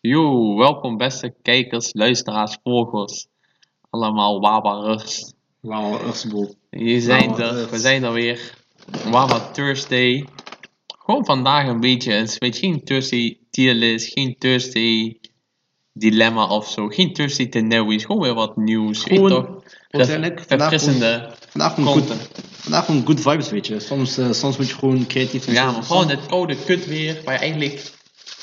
[0.00, 3.26] Yo, welkom beste kijkers, luisteraars, volgers.
[3.90, 5.32] Allemaal wabarers.
[5.60, 6.54] Wauw, Ursboel.
[6.70, 8.54] Hier zijn er, we zijn er weer.
[9.10, 10.26] Wawa Thursday.
[10.98, 15.20] Gewoon vandaag een beetje, het is een geen Thursday tierlist, geen Thursday
[15.92, 16.88] dilemma of zo.
[16.88, 19.04] Geen Thursday tenewies, gewoon weer wat nieuws.
[19.04, 19.62] Weet Gewoon, toch?
[19.90, 22.12] Uiteindelijk, vandaag Verfrissende Vandaag gewoon, goed,
[22.52, 23.80] vandaag gewoon good vibes, weet je.
[23.80, 25.56] Soms, eh, soms moet je gewoon creatief zijn.
[25.56, 27.93] Ja, maar gewoon het koude kut weer, waar je eigenlijk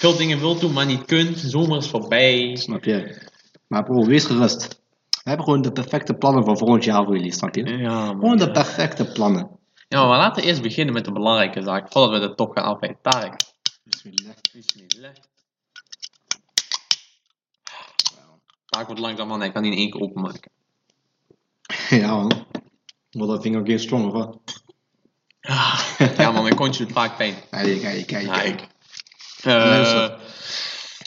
[0.01, 1.37] veel dingen wilt doen, maar niet kunt.
[1.37, 2.55] Zomer is voorbij.
[2.55, 3.21] Snap je?
[3.67, 4.67] Maar bro, wees gerust.
[5.09, 7.77] We hebben gewoon de perfecte plannen voor volgend jaar voor jullie, snap je?
[7.77, 9.49] Ja, Gewoon de perfecte plannen.
[9.87, 12.63] Ja, maar laten we eerst beginnen met de belangrijke zaak, voordat we de top gaan
[12.63, 12.99] afwijken.
[13.01, 13.35] Tarek.
[13.83, 14.35] Bismillah.
[14.53, 15.15] Bismillah.
[18.65, 20.51] Tarek wordt langzaam man, hij kan niet in één keer openmaken.
[21.89, 22.45] Ja man.
[23.11, 24.37] Wat dat vinger game strong of wat?
[26.17, 27.35] Ja man, mijn kontje doet vaak pijn.
[27.49, 28.67] Kijk, kijk, kijk.
[29.43, 30.09] Eh,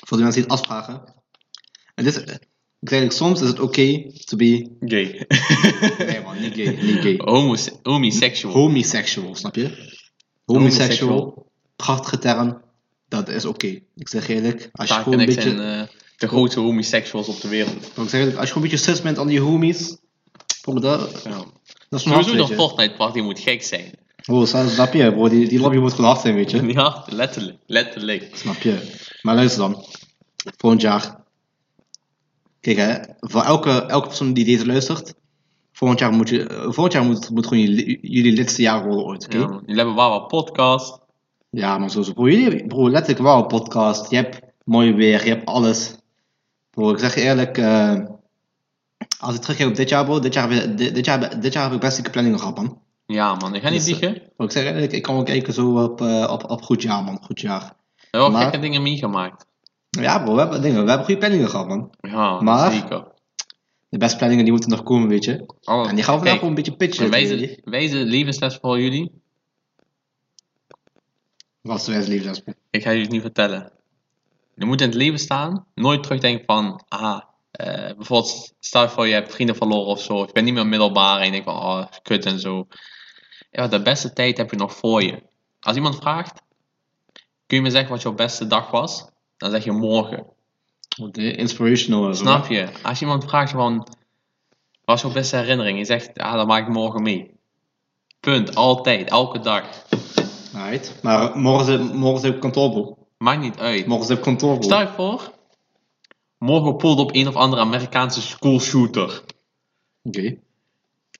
[0.06, 1.02] Voor de mensen die het afvragen.
[1.94, 4.76] Is, ik zeg eigenlijk, soms is het oké to be...
[4.80, 5.24] gay.
[6.06, 7.14] Nee man, niet gay, niet gay.
[7.18, 8.54] Homose homosexual.
[8.54, 9.92] Homosexual, snap je?
[10.44, 12.60] Homosexual, prachtige term,
[13.08, 13.66] dat is oké.
[13.96, 15.50] Ik zeg eerlijk, als je gewoon en een beetje...
[15.62, 15.82] eh,
[16.16, 17.74] de grootste homosexuals op de wereld.
[17.96, 19.96] Ik zeg eerlijk, als je gewoon een beetje sus bent aan die homies,
[20.60, 21.30] bro, dat, Ja.
[21.88, 22.54] dat is Sowieso hard, de weet je.
[22.54, 23.98] Fortnite party moet gek zijn.
[24.24, 26.66] Bro, snap je, bro, die, die lobby moet hard zijn, weet je.
[26.72, 27.58] Ja, letterlijk.
[27.66, 28.28] Letterlijk.
[28.32, 28.92] Snap je.
[29.22, 29.84] Maar luister dan,
[30.56, 31.22] volgend jaar.
[32.60, 35.14] Kijk hè, voor elke, elke persoon die deze luistert,
[35.72, 39.04] volgend jaar moet, je, eh, volgend jaar moet, moet gewoon jullie, jullie lidste jaar worden
[39.04, 39.38] ooit, oké?
[39.38, 39.60] Ja, man.
[39.60, 40.98] Jullie hebben Wawa podcast.
[41.50, 42.12] Ja, maar sowieso.
[42.12, 44.10] Bro, jullie, bro, letterlijk wel een podcast.
[44.10, 45.94] Je hebt mooi weer, je hebt alles.
[46.70, 48.00] Bro, ik zeg je eerlijk, eh,
[49.18, 51.72] als ik terugkijk op dit jaar, bro, dit jaar, dit, dit jaar, dit jaar heb
[51.72, 52.82] ik best dikke planningen gehad, man.
[53.06, 54.30] Ja man, ik ga niet Dus, eh, liegen.
[54.36, 57.18] Ik zeg eerlijk, ik kan wel kijken zo op, eh, op, op goed jaar, man.
[57.24, 57.60] Goed jaar.
[57.60, 59.46] We hebben wel gekke dingen meegemaakt.
[59.90, 60.82] Ja, bro, we hebben dingen.
[60.82, 61.92] We hebben goede planningen gehad, man.
[62.00, 63.12] Ja, Maar- zeker.
[63.88, 65.46] De beste planningen die moeten nog komen, weet je.
[65.64, 67.10] Oh, En die gaan we vandaag gewoon een beetje pitchen.
[67.64, 69.10] Wijze, levensles voor jullie.
[71.60, 72.54] Wat is de wijze levensles?
[72.70, 73.72] Ik ga jullie het niet vertellen.
[74.54, 75.66] Je moet in het leven staan.
[75.74, 77.20] Nooit terugdenken van, ah,
[77.96, 80.18] bijvoorbeeld, stel voor je hebt vrienden verloren of zo.
[80.18, 82.66] Je bent niet meer middelbaar en je denkt van, oh, kut en zo.
[83.56, 85.22] Ja, de beste tijd heb je nog voor je.
[85.60, 86.42] Als iemand vraagt,
[87.46, 89.06] kun je me zeggen wat jouw beste dag was?
[89.36, 90.26] Dan zeg je morgen.
[91.10, 92.14] De inspirational.
[92.14, 92.68] zo, Snap je?
[92.82, 93.88] Als iemand vraagt van, wat
[94.84, 95.78] was jouw beste herinnering?
[95.78, 97.30] Je zegt, ah, dat maak ik morgen mee.
[98.20, 98.54] Punt.
[98.54, 99.10] Altijd.
[99.10, 99.64] Elke dag.
[100.54, 101.02] Alright.
[101.02, 103.06] Maar morgen morgen zit ik op kantoor, bro.
[103.18, 103.86] Maakt niet uit.
[103.86, 104.62] Morgen zit ik op kantoor, bro.
[104.62, 105.32] Stel je voor,
[106.38, 109.22] morgen poelt op een of andere Amerikaanse school shooter.
[110.02, 110.36] Oké.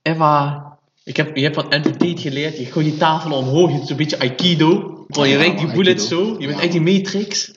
[0.02, 0.73] Eva,
[1.04, 3.96] ik heb, je hebt van Andrew geleerd, je gooit die tafel omhoog, je doet een
[3.96, 5.04] beetje Aikido.
[5.06, 6.24] Bro, je Ja, werkt die bullet Aikido.
[6.24, 7.52] zo, je bent Ja, uit die Matrix.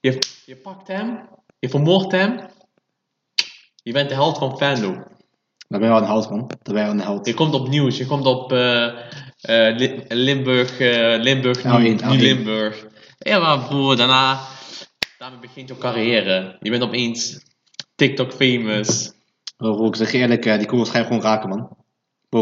[0.00, 1.28] Je, je pakt hem,
[1.58, 2.40] je vermoordt hem.
[3.82, 4.92] Je bent de held van Fando.
[5.68, 6.46] Daar ben je wel een held, man.
[6.62, 7.26] Daar ben je wel een held.
[7.26, 8.86] Je komt op nieuws, je komt op eh,
[9.40, 11.96] eh, Li- Limburg, eh, Limburg, Nou, nu.
[12.16, 12.86] Limburg.
[13.18, 14.40] Ja, maar broer, daarna,
[15.18, 16.56] daarmee begint jouw carrière.
[16.60, 17.40] Je bent opeens
[17.94, 19.12] TikTok famous.
[19.58, 21.76] Ik zeg je eerlijk, die ga je gewoon raken, man.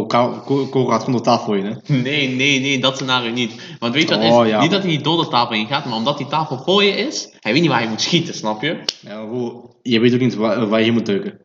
[0.03, 1.94] Ko- kogel gaat door tafel voor je, hè.
[1.94, 3.77] Nee, nee, nee, dat scenario niet.
[3.78, 4.50] Want weet je wat Oh, is?
[4.50, 6.84] ja, niet dat hij niet door de tafel heen gaat, maar omdat die tafel voor
[6.84, 8.83] je is, hij weet niet waar hij moet schieten, snap je?
[9.00, 9.27] Ja,
[9.83, 11.41] je weet ook niet waar, waar je moet duiken.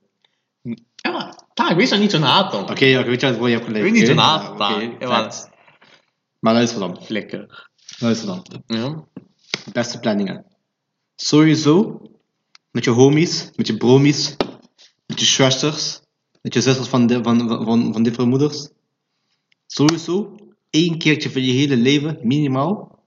[0.96, 2.62] Ja, Taak, wees dan niet zo'n haat dan.
[2.62, 3.84] Oké, oké, weet je wat, je hebt geleerd.
[3.84, 4.96] Weet niet zo'n haat, Ja, Taak.
[5.00, 5.50] Ja, maar-.
[6.40, 7.70] Maar luister dan, Flikker.
[8.00, 8.46] luister dan.
[8.66, 9.04] Ja.
[9.74, 10.46] Beste planningen.
[11.16, 12.02] Sowieso,
[12.72, 14.36] met je homies, met je bromies,
[15.06, 16.00] met je schwesters,
[16.42, 18.70] met je zusters van, de, van, van, van, van different moeders.
[19.66, 20.36] Sowieso,
[20.70, 23.04] één keertje van je hele leven, minimaal.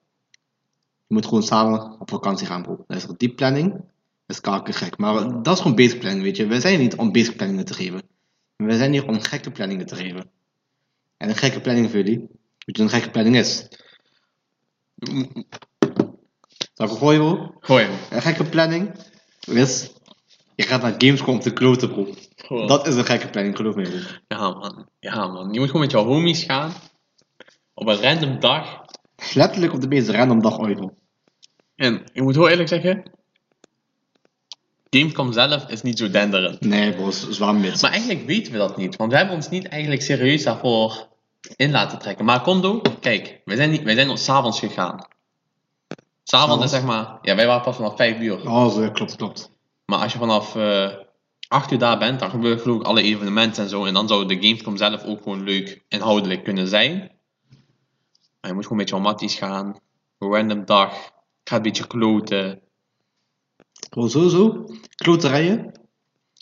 [1.06, 2.84] Je moet gewoon samen op vakantie gaan, bro.
[2.86, 3.84] Luister, die planning
[4.26, 4.98] is gek.
[4.98, 6.46] Maar dat is gewoon basic planning, weet je.
[6.46, 8.02] We zijn niet om basic planningen te geven.
[8.56, 10.30] We zijn hier om gekke planningen te geven.
[11.16, 12.18] En een gekke planning voor jullie.
[12.18, 13.68] Weet je wat een gekke planning is?
[16.74, 17.54] Zal ik gooien, bro?
[17.60, 17.88] Gooi.
[18.10, 18.90] Een gekke planning
[19.40, 19.92] is...
[20.54, 22.14] Je gaat naar Gamescom om te kloten, bro.
[22.48, 24.04] Dat is een gekke planning, geloof me.
[24.28, 24.88] Ja, man.
[25.00, 25.52] Ja, man.
[25.52, 26.72] Je moet gewoon met jouw homies gaan.
[27.74, 28.84] Op een random dag.
[29.34, 30.78] Letterlijk op de meest random dag ooit.
[31.76, 33.10] En ik moet heel eerlijk zeggen.
[34.90, 36.60] Gamescom zelf is niet zo denderend.
[36.60, 37.82] Nee, bro, zwaar mits.
[37.82, 38.96] Maar eigenlijk weten we dat niet.
[38.96, 41.08] Want we hebben ons niet eigenlijk serieus daarvoor
[41.56, 42.24] in laten trekken.
[42.24, 43.40] Maar Kondo, kijk.
[43.44, 45.06] Wij zijn, niet, wij zijn ons s'avonds gegaan.
[46.22, 47.18] S'avonds is zeg maar...
[47.22, 48.48] Ja, wij waren pas vanaf 5 uur.
[48.50, 49.50] Oh, zo, klopt, klopt.
[49.84, 50.88] Maar als je vanaf eh
[51.52, 53.84] 8 uur daar bent, dan gebeuren geloof ik alle evenementen en zo.
[53.84, 56.98] En dan zou de Gamescom zelf ook gewoon leuk inhoudelijk kunnen zijn.
[58.40, 59.80] Maar je moet gewoon met jouw matties gaan.
[60.18, 61.12] Een random dag.
[61.44, 62.60] Ga een beetje kloten.
[63.90, 64.64] Bro, sowieso,
[64.94, 65.80] kloterijen.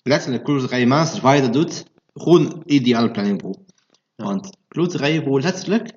[0.03, 1.85] Letterlijk, kloterijen maand, waar je dat doet.
[2.15, 3.53] Gewoon ideale planning, bro.
[4.17, 5.93] Want kloterijen, bro, letterlijk.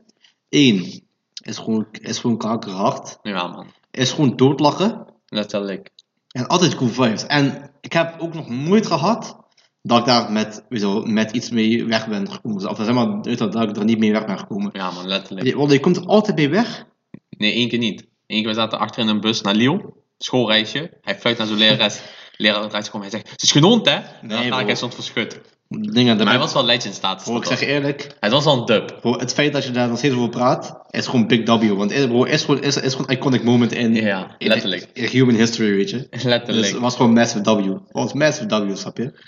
[0.49, 1.07] één
[1.41, 3.17] Is gewoon, is gewoon kankerhard.
[3.21, 3.67] Ja, man.
[3.91, 5.05] Is gewoon doodlachen.
[5.25, 5.89] Letterlijk.
[6.33, 7.25] En altijd cool vibes.
[7.25, 9.37] En ik heb ook nog nooit gehad
[9.81, 12.69] dat ik daar met, weet je wel, met iets mee weg ben gekomen.
[12.69, 14.69] Of zeg maar, dat ik er niet mee weg ben gekomen.
[14.73, 15.47] Ja, man, letterlijk.
[15.47, 16.85] Je- Want je komt er altijd mee weg.
[17.29, 18.01] Nee, één keer niet.
[18.27, 19.93] Eén keer we zaten achter in een bus naar Lyon.
[20.17, 20.97] Schoolreisje.
[21.01, 22.01] Hij fluit naar zo'n lerares.
[22.37, 23.01] Leraar komen.
[23.01, 23.95] Hij zegt, het is genoemd, hè?
[24.21, 24.65] Nee, Nee, bro.
[24.65, 25.41] hij stond verschut.
[25.79, 27.23] Dingen, Maar hij was wel legend status.
[27.23, 28.97] Bro, ik zeg eerlijk, Hij was al een dub.
[29.01, 31.77] bro, het feit dat je daar nog steeds over praat, is gewoon big W.
[31.77, 34.89] Want bro, is gewoon, is, is gewoon een iconic moment in, Ja, letterlijk.
[34.93, 36.07] in human history, weet je.
[36.09, 36.67] Dus Letterlijk.
[36.67, 37.69] het was gewoon massive W.
[37.71, 39.19] Het was massive W, snap je?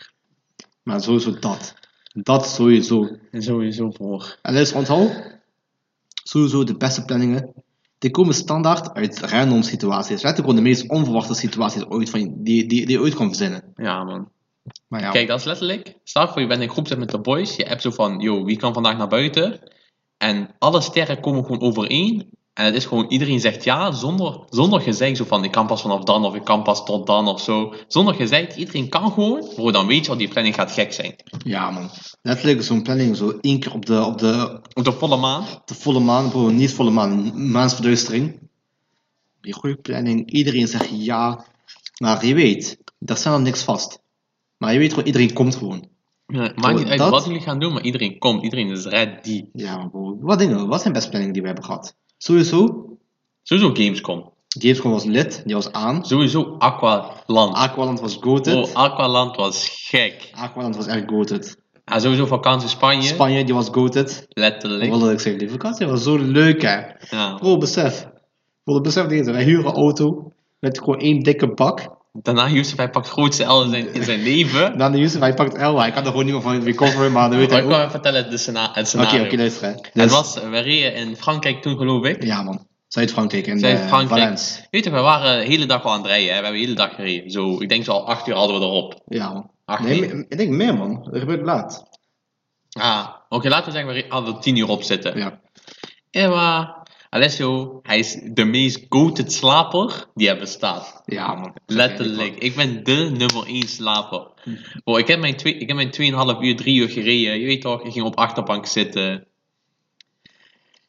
[0.84, 1.74] Maar sowieso dat.
[2.14, 3.10] Dat sowieso.
[3.32, 4.38] Sowieso voor.
[4.42, 5.38] En dus onthoud,
[6.24, 7.54] sowieso de beste planningen,
[8.00, 10.10] die komen standaard uit random situaties.
[10.22, 13.64] Letterlijk gewoon de meest onverwachte situaties ooit van, die, die, die je ooit kan verzinnen.
[13.76, 14.30] Ja, man.
[14.88, 15.98] Maar ja, Kijk, dat is letterlijk.
[16.04, 17.56] Stel voor je bent in een groep met de boys.
[17.56, 19.60] Je hebt zo van, yo, wie kan vandaag naar buiten?
[20.18, 22.30] En alle sterren komen gewoon overeen.
[22.54, 25.16] En het is gewoon, iedereen zegt ja, zonder, zonder gezeik.
[25.16, 27.74] Zo van, ik kan pas vanaf dan, of ik kan pas tot dan, of zo.
[27.88, 29.50] Zonder gezeik, iedereen kan gewoon.
[29.56, 31.16] Bro, dan weet je al, die planning gaat gek zijn.
[31.46, 31.90] ja man.
[32.22, 35.46] Letterlijk zo'n planning, zo één keer op de, op de, Op de volle maan.
[35.66, 38.40] de volle maan, bro, niet volle maan, maansverduistering.
[39.42, 41.46] Die goede planning, iedereen zegt ja.
[42.02, 44.00] Maar je weet, daar staat nog niks vast.
[44.58, 45.88] Maar je weet gewoon, iedereen komt gewoon.
[46.28, 48.44] Ja, maakt niet uit dat- wat jullie gaan doen, maar iedereen komt.
[48.44, 49.46] Iedereen is ready.
[49.54, 51.96] Ja, maar bro, wat dingen, wat zijn best planningen die we hebben gehad?
[52.18, 52.90] Sowieso,
[53.44, 54.34] Sowieso Gamescom.
[54.60, 56.06] Gamescom was lid, die was aan.
[56.06, 57.56] Sowieso Aqualand.
[57.56, 58.56] Aqualand was goated.
[58.56, 60.30] Oh, Aqualand was gek.
[60.34, 61.58] Aqualand was echt goated.
[61.86, 63.02] En sowieso vakantie Spanje.
[63.08, 64.26] Spanje, die was goated.
[64.30, 64.90] letterlijk.
[64.92, 66.80] Wat wil ik zeggen, die vakantie was zo leuk hè.
[67.10, 67.36] Ja.
[67.36, 68.08] Bro, besef.
[68.64, 71.95] Bro, besef deze, wij huren een auto met gewoon één dikke bak.
[72.22, 74.78] Daarna Yusuf, hij pakt grootste L in zijn, in zijn leven.
[74.78, 75.82] Dan de Yusuf, hij pakt Elwa.
[75.82, 78.30] Hij kan er gewoon niet meer van recoveren, maar dan weet hij ik kan vertellen
[78.30, 79.24] de scena- het Oké, scenario.
[79.24, 80.02] oké, luister hè.
[80.02, 82.24] Het was, we reden in Frankrijk toen geloof ik.
[82.24, 84.22] Ja man, Zuid-Frankrijk en Zuid-Frankrijk.
[84.22, 84.62] Valence.
[84.72, 86.28] Weet je, we waren de hele dag al aan het rijden.
[86.34, 86.38] Hè?
[86.38, 87.32] We hebben de hele dag gereden.
[87.32, 89.02] Zo, ik denk zo al acht uur hadden we erop.
[89.06, 89.50] Ja man.
[89.66, 90.16] Acht Nee, uur?
[90.16, 91.84] me- ik denk meer man, dat gebeurt laat.
[92.80, 95.18] Ah, oké, laten we zeggen, we hadden er tien uur op zitten.
[95.18, 95.40] Ja.
[96.12, 96.85] En maar,
[97.16, 101.02] Alessio, hij is de meest goated slaper die er bestaat.
[101.06, 101.54] Ja man.
[101.66, 102.36] Letterlijk.
[102.36, 104.28] Ik ben de nummer 1 slaper.
[104.84, 107.40] Bro, ik heb mijn, twee, ik heb mijn 2,5 uur, 3 uur gereden.
[107.40, 109.28] Je weet toch, ik ging op achterbank zitten.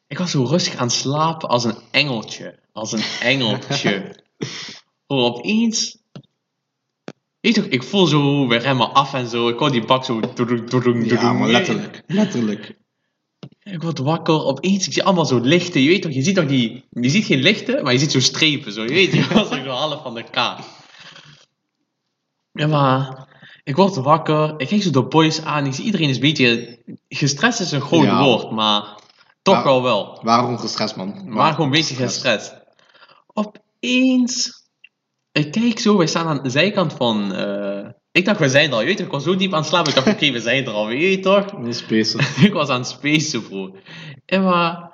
[0.06, 2.58] Ik was zo rustig aan het slapen als een engeltje.
[2.72, 4.16] Als een engeltje.
[5.06, 5.98] Bro, opeens...
[7.40, 9.48] Weet toch, ik voel zo, we remmen af en zo.
[9.48, 10.20] Ik hoor die bak zo...
[11.04, 12.02] Ja man, letterlijk.
[12.06, 12.76] Letterlijk.
[13.70, 15.80] Ik word wakker, opeens, ik zie allemaal zo lichten.
[15.82, 16.84] Je weet toch, je ziet toch die...
[16.90, 18.72] Je ziet geen lichten, maar je ziet zo strepen.
[18.72, 18.82] Zo.
[18.82, 20.64] Je weet, je was zo half van de kaart.
[22.52, 23.24] Ja, maar...
[23.64, 25.66] Ik word wakker, ik kijk zo de boys aan.
[25.66, 26.78] Ik zie iedereen is een beetje...
[27.08, 28.22] Gestrest is een groot Ja.
[28.24, 28.98] woord, maar...
[29.42, 30.18] Toch Maar- wel wel.
[30.22, 31.22] Waarom gestrest man?
[31.32, 32.54] Maar gewoon een beetje gestrest.
[33.32, 34.64] Opeens...
[35.32, 37.34] Ik kijk zo, wij staan aan de zijkant van...
[37.34, 38.80] eh, ik dacht, we zijn er al.
[38.80, 39.88] Je weet ik was zo diep aan het slapen.
[39.88, 40.86] Ik dacht, oké, we zijn er al.
[40.86, 41.44] Weet je toch?
[41.70, 42.18] Space.
[42.46, 43.76] ik was aan het spacen, bro.
[44.26, 44.90] En maar,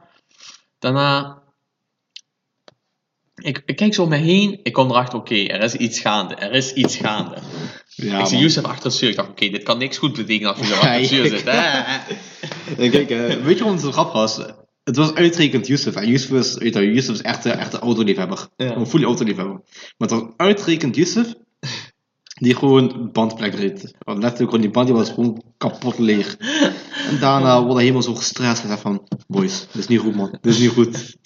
[0.79, 1.43] daarna,
[3.35, 6.35] ik, ik kijk zo om me heen, ik kom erachter, oké, er is iets gaande,
[6.35, 7.37] er is iets gaande.
[7.95, 8.39] Ja, ik zie.
[8.39, 10.75] Yusuf achter het stuur, ik dacht, oké, dit kan niks goed betekenen als je zo
[10.75, 11.45] achter het stuur zit.
[11.45, 11.83] hè.
[12.85, 14.37] En kijk, eh, weet je waarom het zo grappig was?
[14.85, 15.95] Het was uitrekend Yusuf.
[15.95, 18.49] En Yusuf is, weet je, Yusuf is echt, een- echt een autoliefhebber.
[18.57, 18.77] Ja.
[18.77, 19.55] Een fully autoliefhebber.
[19.97, 21.35] Maar het was uitrekend Yusuf
[22.43, 23.95] die gewoon bandplek reed.
[23.99, 26.37] Want letterlijk gewoon die band die was gewoon kapot leeg.
[27.09, 28.61] En daarna wordt hij helemaal zo gestrest.
[28.61, 30.31] Gezegd van, boys, dit is niet goed man.
[30.31, 31.17] Dit is niet goed.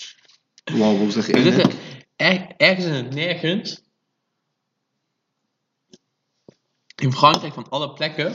[0.65, 1.69] Wow, hoe zeg je?
[2.17, 3.83] Er- ergens in het nergens.
[7.03, 8.35] In Frankrijk, van alle plekken.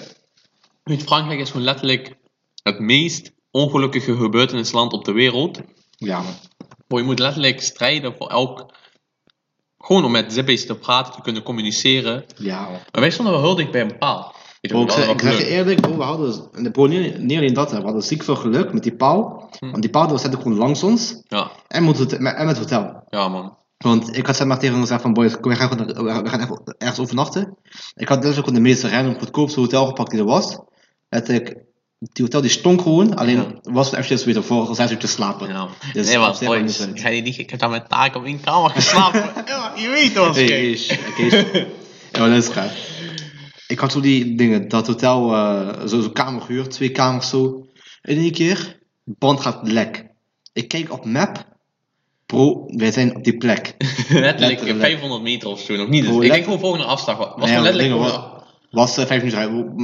[0.83, 2.15] Weet, Frankrijk is gewoon letterlijk
[2.63, 5.61] het meest ongelukkige gebeurtenisland op de wereld.
[5.89, 6.33] Ja man.
[6.87, 8.73] Bro, je moet letterlijk strijden voor elk.
[9.81, 12.25] Gewoon om met zippies te praten, te kunnen communiceren.
[12.37, 12.67] Ja.
[12.69, 14.35] Maar wij stonden wel heel dicht bij een paal.
[14.61, 16.85] Weet je, Bro, ik, zeg, ik zeg je eerlijk, bro, we hadden, en de bro,
[16.85, 19.49] niet, niet alleen dat, hè, we hadden ziek veel geluk met die paal.
[19.59, 19.69] Hm.
[19.69, 21.21] Want die paal was gewoon langs ons.
[21.27, 23.03] Ja, En met, het- met, en met het hotel.
[23.09, 23.57] ja man.
[23.77, 25.77] Want ik had zeg maar tegen hem gezegd van boys, we gaan,
[26.23, 27.57] we gaan even ergens overnachten.
[27.95, 30.57] Ik had dus ook de meeste random goedkoopste hotel gepakt die er was.
[31.09, 31.55] Letterlijk,
[32.01, 33.47] die hotel die stonk gewoon, alleen Ja.
[33.61, 35.47] was het eventjes weer voor zes uur te slapen.
[35.47, 35.67] Ja.
[35.93, 39.29] Dus nee, maar niet ik niet, ik heb daar met taak op één kamer geslapen.
[39.45, 40.15] Ja, je weet
[40.77, 41.53] sh- oké, sh-
[42.11, 42.69] Ja, maar luister, hè.
[43.67, 45.29] Ik had zo die dingen, dat hotel,
[45.87, 47.65] zo- zo'n kamer gehuurd, twee kamers zo.
[48.01, 50.05] In één keer, band gaat lek.
[50.53, 51.45] Ik kijk op map,
[52.25, 53.75] Bro, wij zijn op die plek.
[53.77, 54.79] letterlijk, Letterlijk.
[54.79, 56.05] 500 meter of zo, nog niet.
[56.05, 57.17] Dus ik denk gewoon volgende afslag.
[57.17, 58.40] Was Nee, letterlijk
[58.71, 59.39] Was eh, vijf minuten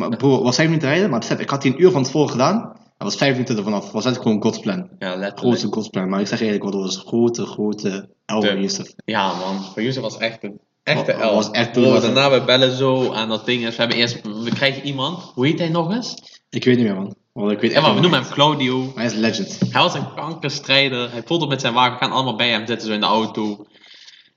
[0.10, 0.20] rijden.
[0.44, 2.62] Was vijf minuten rijden, maar besef, ik had die een uur van tevoren gedaan.
[2.98, 3.92] Dat was vijf minuten ervan af.
[3.92, 4.78] Was eigenlijk gewoon God's plan.
[5.00, 5.38] Ja, letterlijk.
[5.40, 6.10] Grootste God's plan.
[6.10, 8.94] Maar ik zeg eerlijk, wat dat was een grote, grote elf De- Yusuf.
[9.06, 11.34] Ja man, voor Yusuf was echt een echte elf.
[11.34, 13.62] was echt- Bro, was- daarna we bellen zo aan dat ding.
[13.64, 16.40] Dus we hebben eerst, we krijgen iemand, hoe heet hij nog eens?
[16.50, 17.16] Ik weet niet meer, man.
[17.34, 18.92] Want ik weet Ja echt maar we noemen hem Claudio.
[18.96, 19.60] Hij is legend.
[19.70, 21.12] Hij was een kankerstrijder.
[21.12, 21.94] Hij voelde met zijn wagen.
[21.94, 23.42] We gaan allemaal bij hem zitten, zo in de auto.
[23.44, 23.58] Ja,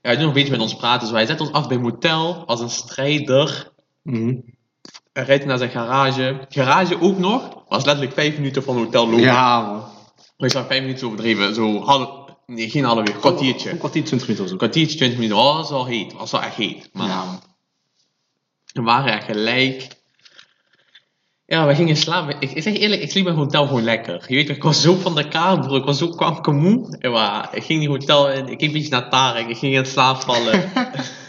[0.01, 1.07] hij doet nog een beetje met ons praten.
[1.07, 1.13] Zo.
[1.13, 3.69] Hij zet ons af bij een motel als een strijder.
[4.03, 4.35] Mhm.
[5.13, 6.45] Hij rijdt naar zijn garage.
[6.49, 7.63] Garage ook nog.
[7.67, 9.21] Was letterlijk vijf minuten van het hotel lopen.
[9.21, 9.83] Ja, man.
[10.37, 11.55] Ik zag vijf minuten overdreven.
[11.55, 12.09] Zo half,
[12.45, 13.15] nee, geen half uur.
[13.15, 13.69] Kwartiertje.
[13.69, 14.57] Een kwartier, 20 minuten of zo.
[14.57, 15.37] Kwartiertje, 20 minuten.
[15.39, 16.09] Oh, dat was wel heet.
[16.09, 16.89] Dat was wel echt heet.
[16.93, 17.41] Maar Ja, man.
[18.73, 19.87] we waren echt gelijk.
[21.45, 22.35] Ja, we gingen slapen.
[22.39, 24.25] Ik, ik zeg eerlijk, ik sliep in het hotel gewoon lekker.
[24.27, 25.75] Je weet, ik was zo van de bro.
[25.75, 26.97] Ik was zo kankermoe.
[26.99, 28.47] Ja, maar ik ging die hotel in.
[28.47, 29.47] Ik keek een beetje naar Tarek.
[29.47, 30.71] Ik ging in slaap vallen.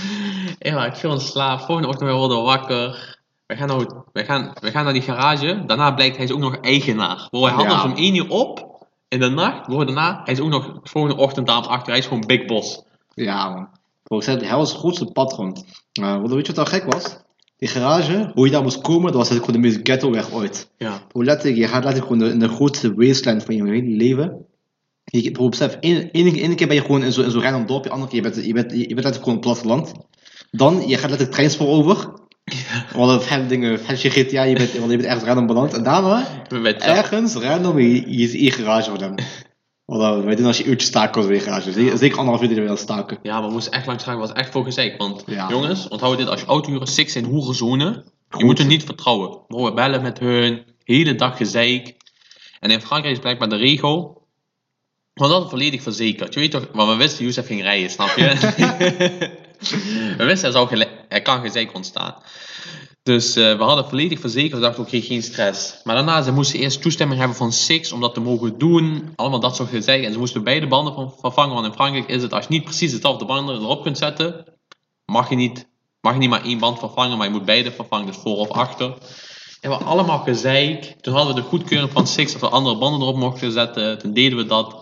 [0.74, 1.60] maar ik viel in slaap.
[1.60, 3.18] Volgende ochtend worden wakker.
[3.46, 5.62] We gaan, nou, we, gaan, we gaan naar die garage.
[5.66, 7.26] Daarna blijkt hij is ook nog eigenaar.
[7.30, 7.72] Bro, hij had Ja.
[7.72, 8.70] ons om 1 uur op.
[9.08, 9.62] In de nacht.
[9.62, 10.20] Bro, daarna.
[10.24, 11.88] Hij is ook nog volgende ochtend daar achter.
[11.88, 12.82] Hij is gewoon big boss.
[13.14, 13.68] Ja, man.
[14.02, 15.56] Bro, ik zei, hij was het grootste patron.
[16.00, 17.16] Uh, weet je wat dan gek was?
[17.56, 20.70] Die garage, hoe je daar moest komen, dat was gewoon de meest ghetto weg ooit.
[20.76, 21.02] Ja.
[21.08, 24.46] Bro, letterlijk, je gaat letterlijk gewoon in de grootste wasteland van je hele leven.
[25.20, 27.90] Je, bro, besef, één ene, ene keer ben je gewoon in zo'n zo random dorpje,
[27.90, 29.92] andere keer je bent je bent, je bent letterlijk gewoon op het platteland.
[30.50, 32.10] Dan, je gaat letterlijk treinspoor over.
[32.96, 35.74] Want het dingen, flesje GTA, je bent, want je bent ergens random beland.
[35.74, 39.14] En daarna, We ergens random, je, je is in je garage voor hem.
[39.84, 41.96] Want wij doen als je uurtje staken was weer in je garage.
[41.96, 43.18] Zeker, anderhalf uur je aan het staken.
[43.22, 44.18] Ja, maar we moesten echt langs gaan.
[44.18, 44.98] was echt voor gezeik.
[44.98, 45.48] Want Ja.
[45.50, 46.28] jongens, onthoud dit.
[46.28, 48.04] Als je autohuren six zijn hoerenzone.
[48.36, 49.38] Je moet er niet vertrouwen.
[49.48, 50.62] We bellen met hun.
[50.84, 51.96] Hele dag gezeik.
[52.60, 54.21] En in Frankrijk is blijkbaar de regel.
[55.14, 56.34] Dat is volledig verzekerd.
[56.34, 58.24] Je weet toch, maar we wisten Youssef ging rijden, snap je?
[60.18, 62.14] we wisten er, zou er kan gezeik ontstaan.
[63.02, 64.52] Dus eh, we hadden volledig verzekerd.
[64.52, 65.80] We dachten, oké, geen stress.
[65.84, 69.12] Maar daarna, ze moesten eerst toestemming hebben van Six om dat te mogen doen.
[69.16, 70.04] Allemaal dat soort gezeik.
[70.04, 71.54] En ze moesten beide banden van, vervangen.
[71.54, 74.44] Want in Frankrijk is het, als je niet precies dezelfde banden erop kunt zetten,
[75.04, 75.66] mag je niet,
[76.00, 78.06] mag je niet maar één band vervangen, maar je moet beide vervangen.
[78.06, 78.94] Dus voor of achter.
[79.60, 80.94] En we allemaal gezeik.
[81.00, 83.98] Toen hadden we de goedkeuring van Six dat we andere banden erop mochten zetten.
[83.98, 84.81] Toen deden we dat.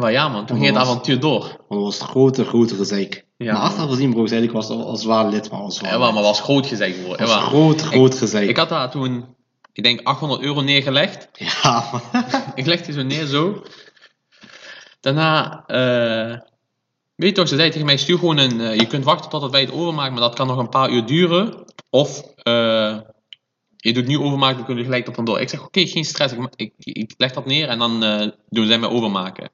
[0.00, 1.40] Maar ja man, toen ging het avontuur door.
[1.40, 3.24] Want dat was het grote, grote gezeik.
[3.36, 3.52] Ja.
[3.52, 5.90] maar achteraf gezien, bro, zei ik was al al zwaar lid, maar al zwaar.
[5.92, 6.96] Ja, maar maar was groot gezeik.
[6.96, 8.48] Het Ja, was groot, groot gezeik.
[8.48, 9.24] Ik had daar toen,
[9.72, 11.28] ik denk 800 euro neergelegd.
[11.32, 12.24] Ja, man.
[12.54, 13.62] Ik legde die zo neer zo.
[15.00, 16.38] Daarna, eh
[17.16, 19.50] weet je toch, ze zei tegen mij, stuur gewoon een, eh, je kunt wachten totdat
[19.50, 21.64] wij het overmaken, maar dat kan nog een paar uur duren.
[21.90, 22.98] Of, eh,
[23.76, 25.40] je doet nu overmaken, dan kunnen we gelijk op vandoor.
[25.40, 28.66] Ik zeg, oké, geen stress, ik, ik, ik leg dat neer en dan eh, doen
[28.66, 29.50] zij mij overmaken.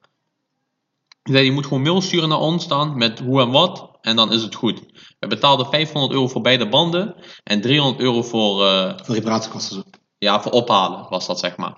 [1.23, 4.17] Ze zei, je moet gewoon mail sturen naar ons dan, met hoe en wat, en
[4.17, 4.83] dan is het goed.
[5.19, 9.85] We betaalden 500 euro voor beide banden en 300 euro voor, eh, Voor reparatiekosten
[10.21, 11.77] ja, voor ophalen was dat, zeg maar.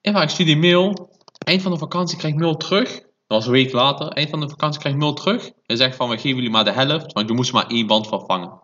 [0.00, 1.10] En waar ik stuur die mail.
[1.38, 2.90] Eind van de vakantie krijg ik mail terug.
[2.92, 4.08] Dat was een week later.
[4.08, 5.50] Eind van de vakantie krijg ik mail terug.
[5.66, 7.12] En zegt van, we geven jullie maar de helft.
[7.12, 8.60] Want je moest maar één band vervangen.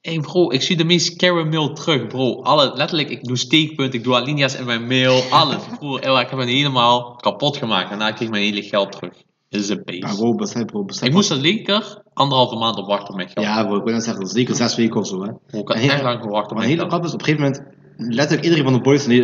[0.00, 2.42] Hé bro, ik zie de meest scary mail terug, bro.
[2.42, 5.62] Alle, letterlijk, ik doe steekpunt, ik doe alinea's in mijn mail, alles.
[5.78, 7.88] Bro, ik heb me helemaal kapot gemaakt.
[7.88, 9.12] Daarna kreeg ik mijn hele geld terug.
[9.48, 10.16] Dit is een Ja, beest.
[10.18, 11.08] bro, besef, bro, besef.
[11.08, 13.46] Ik moest er lekker anderhalve maand op wachten met geld.
[13.46, 15.32] Ja, bro, ik wil net zeggen, zeker zes weken of zo, hè.
[15.46, 17.18] Bro, ik had En heel- echt lang gewacht op Maar mijn hele grap is, op
[17.20, 17.62] een gegeven moment,
[17.96, 19.22] letterlijk iedereen van de boys, die,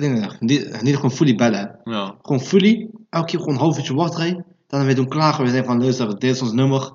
[0.00, 0.26] nee,
[0.82, 1.80] die, gewoon fully bellen.
[1.84, 2.14] Ja.
[2.22, 4.44] Gewoon fully, elke keer gewoon een half uurtje wachtrij.
[4.68, 6.92] Dan weer doen klagen, we zeggen van, luister, dit is ons nummer.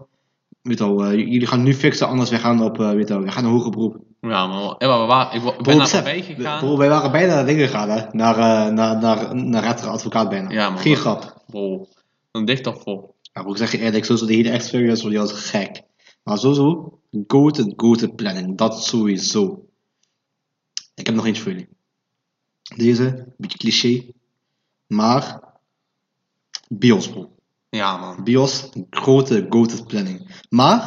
[0.61, 3.45] Wel, eh, jullie gaan nu fixen, anders we gaan op, eh, je wel, we gaan
[3.45, 3.97] een hoger beroep.
[4.19, 6.59] Ja, maar, ja, maar we waren, ik, ben naar voorbij gegaan.
[6.59, 8.05] bro, wij waren bijna naar dingen gegaan, hè.
[8.11, 10.49] Naar, eh, naar, naar, naar rettere advocaat bijna.
[10.49, 10.79] Ja, man.
[10.79, 11.43] Geen grap.
[11.47, 11.87] Bro,
[12.31, 13.15] dan dicht toch vol.
[13.21, 15.81] Ja, bro, ik zeg je eerlijk, sowieso de hele experience die was gek.
[16.23, 19.65] Maar sowieso, go-to, go-to planning, dat sowieso.
[20.95, 21.69] Ik heb nog eentje voor jullie.
[22.75, 24.03] Deze, een beetje cliché,
[24.87, 25.39] maar
[26.69, 27.31] BIOS bro.
[27.77, 28.23] Ja, man.
[28.23, 30.43] BIOS, een grote go-to planning.
[30.49, 30.79] Maar,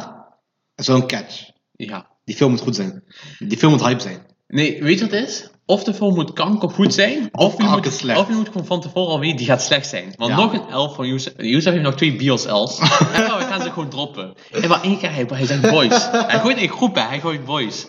[0.75, 1.49] er is wel een catch.
[1.71, 2.07] Ja.
[2.23, 3.03] Die film moet goed zijn.
[3.39, 4.25] Die film moet hype zijn.
[4.47, 5.49] Nee, weet je wat het is?
[5.65, 8.19] Of de film moet kankergoed zijn, of je, kanker moet, slecht.
[8.19, 10.13] of je moet gewoon van tevoren al weten, die gaat slecht zijn.
[10.15, 10.37] Want Ja.
[10.37, 12.79] nog een elf van Youssef, Youssef heeft nog twee BIOS L's.
[13.13, 14.33] en dan, we gaan ze gewoon droppen.
[14.51, 16.07] En maar één keer, hij, hij zegt boys.
[16.11, 17.87] Hij gooit in groepen, hij gooit boys.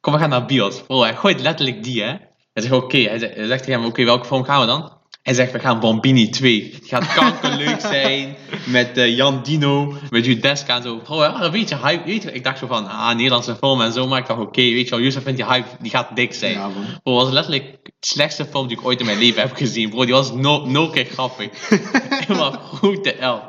[0.00, 0.82] Kom, we gaan naar BIOS.
[0.82, 2.14] Bro, hij gooit letterlijk die, hè.
[2.52, 4.97] Hij zegt, oké, hij, zegt, hij zegt tegen hem, oké, welke film gaan we dan?
[5.22, 6.70] Hij zegt, we gaan Bambini 2.
[6.74, 8.36] Het gaat kankerleuk zijn.
[8.66, 10.96] Met eh, Jan Dino, met Judeska en zo.
[10.96, 12.04] Bro, ja, een beetje hype.
[12.04, 14.06] Weet je, ik dacht zo van, ah, Nederlandse film en zo.
[14.06, 16.52] Maar ik dacht, oké, weet je wel, Youssef vindt die hype, die gaat dik zijn.
[16.52, 16.70] Ja.
[17.02, 20.04] Bro, was letterlijk slechtste film die ik ooit in mijn leven heb gezien, bro.
[20.04, 21.50] Die was no, nul keer grappig.
[22.26, 23.40] Helemaal goed de L.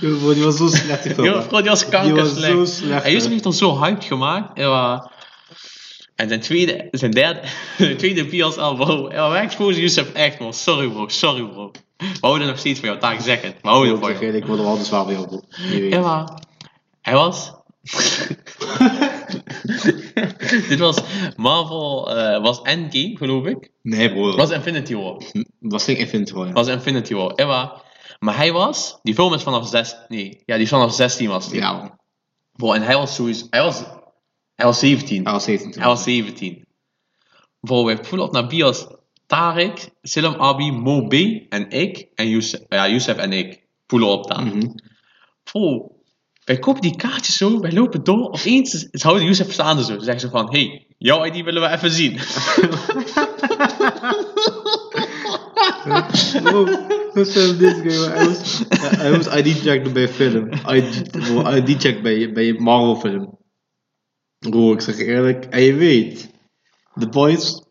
[0.00, 1.46] Yo, bro, die was zo slecht die film.
[1.46, 3.02] Bro, die was Die kanker was zo slecht.
[3.02, 3.30] Hij is hè.
[3.30, 4.58] niet dan zo hyped gemaakt.
[4.58, 5.10] En,
[6.18, 7.40] en zijn tweede, zijn derde,
[7.78, 9.08] zijn tweede PSL, bro.
[9.08, 10.52] En wij exposen Youssef echt, man.
[10.54, 11.08] Sorry, bro.
[11.08, 11.70] Sorry, bro.
[11.96, 13.54] We houden nog steeds van jou, taak zeggen.
[13.62, 14.34] We houden Bro, van ik zeg jou.
[14.34, 15.40] eerlijk, ik word er wel te zwaar bij jou, bro.
[15.88, 16.28] Ja, maar
[17.00, 17.52] hij was.
[20.68, 20.96] Dit was
[21.36, 23.70] Marvel, eh, was Endgame, geloof ik.
[23.82, 24.36] Nee, bro.
[24.36, 25.16] Was Infinity War.
[25.58, 26.46] was geen Infinity War.
[26.46, 26.52] ja.
[26.52, 27.32] Was Infinity War.
[27.36, 27.46] Ja,
[28.18, 31.48] maar, hij was, die film is vanaf 6, nee, ja, die is vanaf 16 was
[31.48, 31.60] die.
[31.60, 31.98] Ja, man.
[32.52, 33.82] Bro, en hij was sowieso, hij was,
[34.58, 35.24] hij was 17.
[35.24, 35.80] Hij was 17 toen.
[35.80, 36.66] Hij was 17.
[37.60, 38.86] Bro, wij voelen op naar bios
[39.26, 41.12] Tarek, Silam Abi, Mo B
[41.48, 42.08] en ik.
[42.14, 43.66] En Youssef, ja, Youssef en ik.
[43.86, 44.52] Voelen op daar.
[45.42, 45.92] Bro,
[46.44, 48.26] wij kopen die kaartjes zo, wij lopen door.
[48.26, 49.98] Opeens ze houden Youssef staande zo.
[49.98, 52.16] Ze zeggen zo van, hey, jouw ID willen we even zien.
[57.14, 57.98] What's up this guy?
[57.98, 58.10] man?
[58.10, 60.50] Hij moest, hij moest ID checken bij film.
[60.52, 63.37] ID, bro, ID check bij, bij Marvel film.
[64.38, 65.44] Bro, ik zeg je eerlijk.
[65.44, 66.30] En je weet,
[66.94, 67.62] de boys,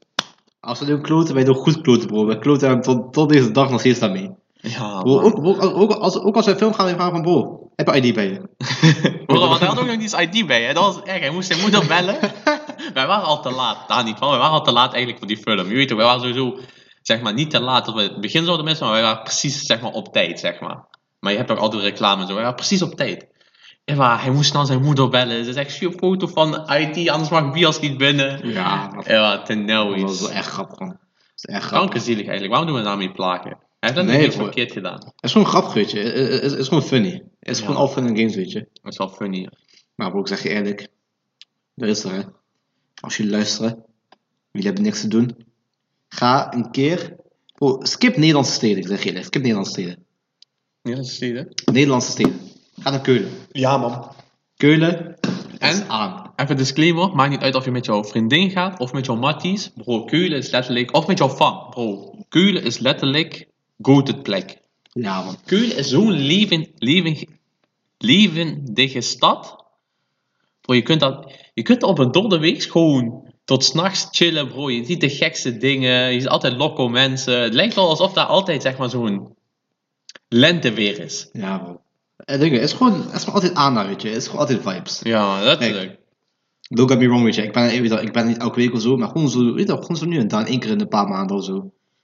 [0.60, 2.26] als we nu kloten, wij doen goed kloten, bro.
[2.26, 4.36] Wij kloten hem tot, tot deze dag nog steeds daarmee.
[4.54, 7.88] Ja, Bro, ook, ook, ook, als, ook als wij film gaan, vragen van bro, heb
[7.88, 8.50] je ID bij je?
[9.26, 10.74] Bro, want hij had ook nog niet zijn ID bij, hè.
[10.74, 11.20] Dat was erg.
[11.20, 12.20] Hij moest zijn moeder bellen.
[12.94, 13.88] wij waren al te laat.
[13.88, 14.30] Daar niet van.
[14.30, 15.70] Wij waren al te laat eigenlijk voor die film.
[15.70, 16.60] Je weet toch, wij waren sowieso,
[17.02, 19.66] zeg maar, niet te laat dat we het begin zouden missen, maar wij waren precies,
[19.66, 20.88] zeg maar, op tijd, zeg maar.
[21.20, 22.34] Maar je hebt ook altijd reclame en zo.
[22.34, 23.28] Wij waren precies op tijd.
[23.96, 25.46] Maar hij moest dan zijn moeder bellen.
[25.46, 28.48] Ze zegt, stuur een foto van ID, anders mag Bias niet binnen.
[28.48, 30.20] Ja, dat, Ja, ten nou dat is.
[30.22, 30.88] wel echt grappig, man.
[30.90, 30.98] Dat
[31.36, 31.70] is echt.
[31.70, 32.50] Kankerzielig eigenlijk.
[32.50, 33.50] Waarom doen we daarmee plagen?
[33.50, 34.44] Hij heeft dat Nee, niks bro.
[34.44, 34.94] verkeerd gedaan.
[35.06, 36.00] Het is gewoon grappig, weet je.
[36.00, 37.12] Het is, het is gewoon funny.
[37.40, 37.66] Het is Ja.
[37.66, 38.68] gewoon al fun en games, weet je.
[38.74, 39.50] Dat is wel funny.
[39.96, 40.88] Maar bro, ik zeg je eerlijk.
[41.76, 42.22] Er is er, hè.
[43.02, 43.84] Als jullie luisteren.
[44.52, 45.36] Jullie hebben niks te doen.
[46.10, 47.16] Ga een keer...
[47.54, 49.26] Bro, skip Nederlandse steden, ik zeg je eerlijk.
[49.26, 50.06] Skip Nederlandse steden.
[50.82, 51.20] Het,
[51.66, 51.72] hè?
[51.72, 52.37] Nederlandse steden.
[52.82, 53.32] Ga naar Keulen.
[53.52, 54.12] Ja, man.
[54.58, 55.18] Keulen
[55.60, 55.90] En?
[55.90, 56.34] aan.
[56.36, 59.72] Even disclaimer, maakt niet uit of je met jouw vriendin gaat of met jouw matties.
[59.76, 61.68] Bro, Keulen is letterlijk, of met jouw fan.
[61.70, 63.48] Bro, Keulen is letterlijk
[63.82, 64.58] goated plek.
[64.92, 65.36] Ja, man.
[65.46, 67.28] Keulen is zo'n leven, leven,
[67.98, 69.66] levendige stad.
[70.62, 74.72] Bro, je kunt, dat, je kunt op een dorde week gewoon tot s'nachts chillen, bro.
[74.72, 77.42] Je ziet de gekste dingen, je ziet altijd loco mensen.
[77.42, 79.36] Het lijkt wel alsof daar altijd, zeg maar, zo'n
[80.28, 81.30] lenteweer is.
[81.34, 81.82] Ja, bro.
[82.26, 84.08] Is, het is gewoon, het is gewoon altijd aan weet je.
[84.08, 85.00] Het is gewoon altijd vibes.
[85.04, 86.00] Ja, letterlijk.
[86.70, 87.44] Don't get me wrong, weet je.
[87.44, 89.66] Ik ben, ik, wel, ben niet elke week of zo, maar gewoon zo, weet je,
[89.66, 90.46] wel, gewoon zo nu en dan.
[90.46, 91.54] één keer in een paar maanden of zo.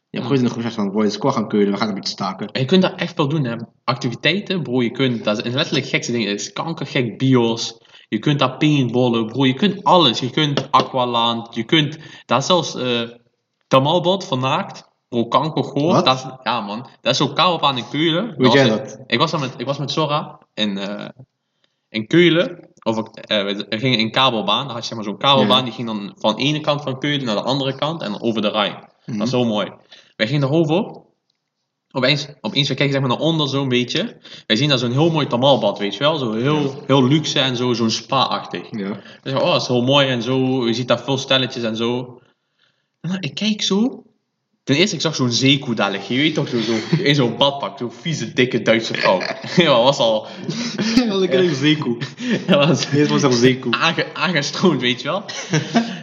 [0.10, 2.10] Je hebt gewoon in de groep van, boys, score gaan Keulen, we gaan een beetje
[2.10, 2.48] staken.
[2.48, 3.56] En je kunt daar echt veel doen, hè.
[3.84, 4.82] Activiteiten, bro.
[4.82, 6.30] Je kunt, dat is letterlijk gekste dingen.
[6.30, 7.78] Het is kankergek bios.
[8.10, 9.46] Je kunt daar paintballen, bro.
[9.46, 10.20] Je kunt alles.
[10.20, 11.56] Je kunt aqualand.
[11.56, 13.10] Je kunt, daar zelfs eh
[13.68, 14.92] tamalbot van naakt.
[15.14, 15.94] Bro, kanker goor.
[16.04, 16.88] Dat ja, man.
[17.02, 18.26] Dat is zo kabelbaan in Keulen.
[18.26, 19.00] Hoe weet jij dat?
[19.08, 21.08] Ik was, met, ik was met Sora in, eh
[21.90, 22.70] in Keulen.
[22.84, 24.64] Of, ik- eh, we gingen in kabelbaan.
[24.66, 25.58] Daar had je zeg maar, zo'n kabelbaan.
[25.58, 25.64] Ja.
[25.64, 28.02] Die ging dan van de ene kant van Keulen naar de andere kant.
[28.02, 28.90] En over de Rijn.
[29.06, 29.18] Mhm.
[29.18, 29.72] Dat is zo mooi.
[30.16, 31.02] Wij gingen daarover.
[31.92, 34.18] Opeens, opeens we kijken zeg maar naar onder zo'n beetje.
[34.48, 36.18] Wij zien daar zo'n heel mooi tamalbad, weet je wel.
[36.18, 38.68] Zo heel, heel luxe en zo, zo'n spa-achtig.
[38.72, 39.00] Ja.
[39.24, 40.68] Zeggen, oh, dat is heel mooi en zo.
[40.68, 42.20] Je ziet daar veel stelletjes en zo.
[43.02, 44.04] En dan, ik kijk zo.
[44.64, 46.16] Ten eerste, ik zag zo'n zeekoe daar liggen.
[46.16, 46.74] Je weet toch, zo, zo,
[47.04, 47.78] in zo'n badpak.
[47.78, 49.22] Zo'n vieze, dikke Duitse vrouw.
[49.56, 50.28] ja, was al...
[51.08, 51.98] Dat is een zeekoe.
[52.48, 53.74] Dat was Nee, het was echt een zeekoe.
[53.74, 55.24] aange, aangestroomd, weet je wel.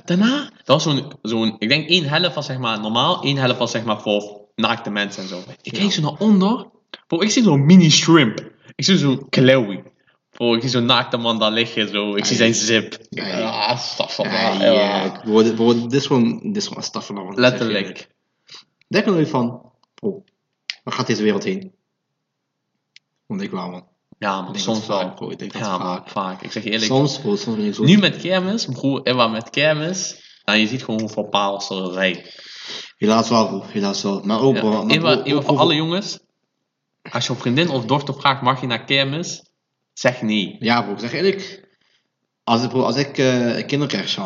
[0.05, 3.59] Daarna, dat was zo'n, zo'n, ik denk één helft was zeg maar normaal, één helft
[3.59, 5.43] was zeg maar voor naakte mensen en zo.
[5.63, 6.67] Ik kijk zo naar onder,
[7.07, 8.51] bro, ik zie zo'n mini shrimp.
[8.75, 9.83] Ik zie zo'n Chloe.
[10.31, 12.15] Bro, ik zie zo'n naakte man daar liggen, zo.
[12.17, 12.97] Ik zie zijn zip.
[13.11, 15.21] Ja, Ja, staf van Ja, ja, ja.
[15.25, 16.85] Bro, dit- bro, dit is gewoon, dit is gewoon
[17.27, 17.35] van.
[17.41, 18.09] Letterlijk.
[18.91, 20.25] Denk er nooit van, bro,
[20.85, 21.75] waar gaat deze wereld heen?
[23.27, 23.87] Want ik wel, man.
[24.19, 25.15] Ja, man, soms vaak, wel.
[25.15, 25.31] bro.
[25.31, 26.09] Ik denk dat Ja, vaak.
[26.09, 26.43] vaak.
[26.43, 26.91] Ik zeg je eerlijk.
[26.93, 27.83] Soms, bro, soms ben ik zo...
[27.85, 30.29] Nu met kermis, broer, Ewa met kermis.
[30.45, 32.23] Nou, je ziet gewoon hoeveel parels er rijden.
[32.97, 33.63] Helaas wel, bro.
[33.67, 34.21] Helaas wel.
[34.25, 34.85] Maar ook, Ja, bro.
[34.85, 36.19] maar bro, voor alle jongens.
[37.11, 39.43] Als je een vriendin of dochter vraagt, mag je naar kermis?
[39.93, 40.57] Zeg nee.
[40.59, 41.69] Ja, bro, ik zeg eerlijk.
[42.45, 44.19] Als ik, bro, als ik eh kinderen krijg.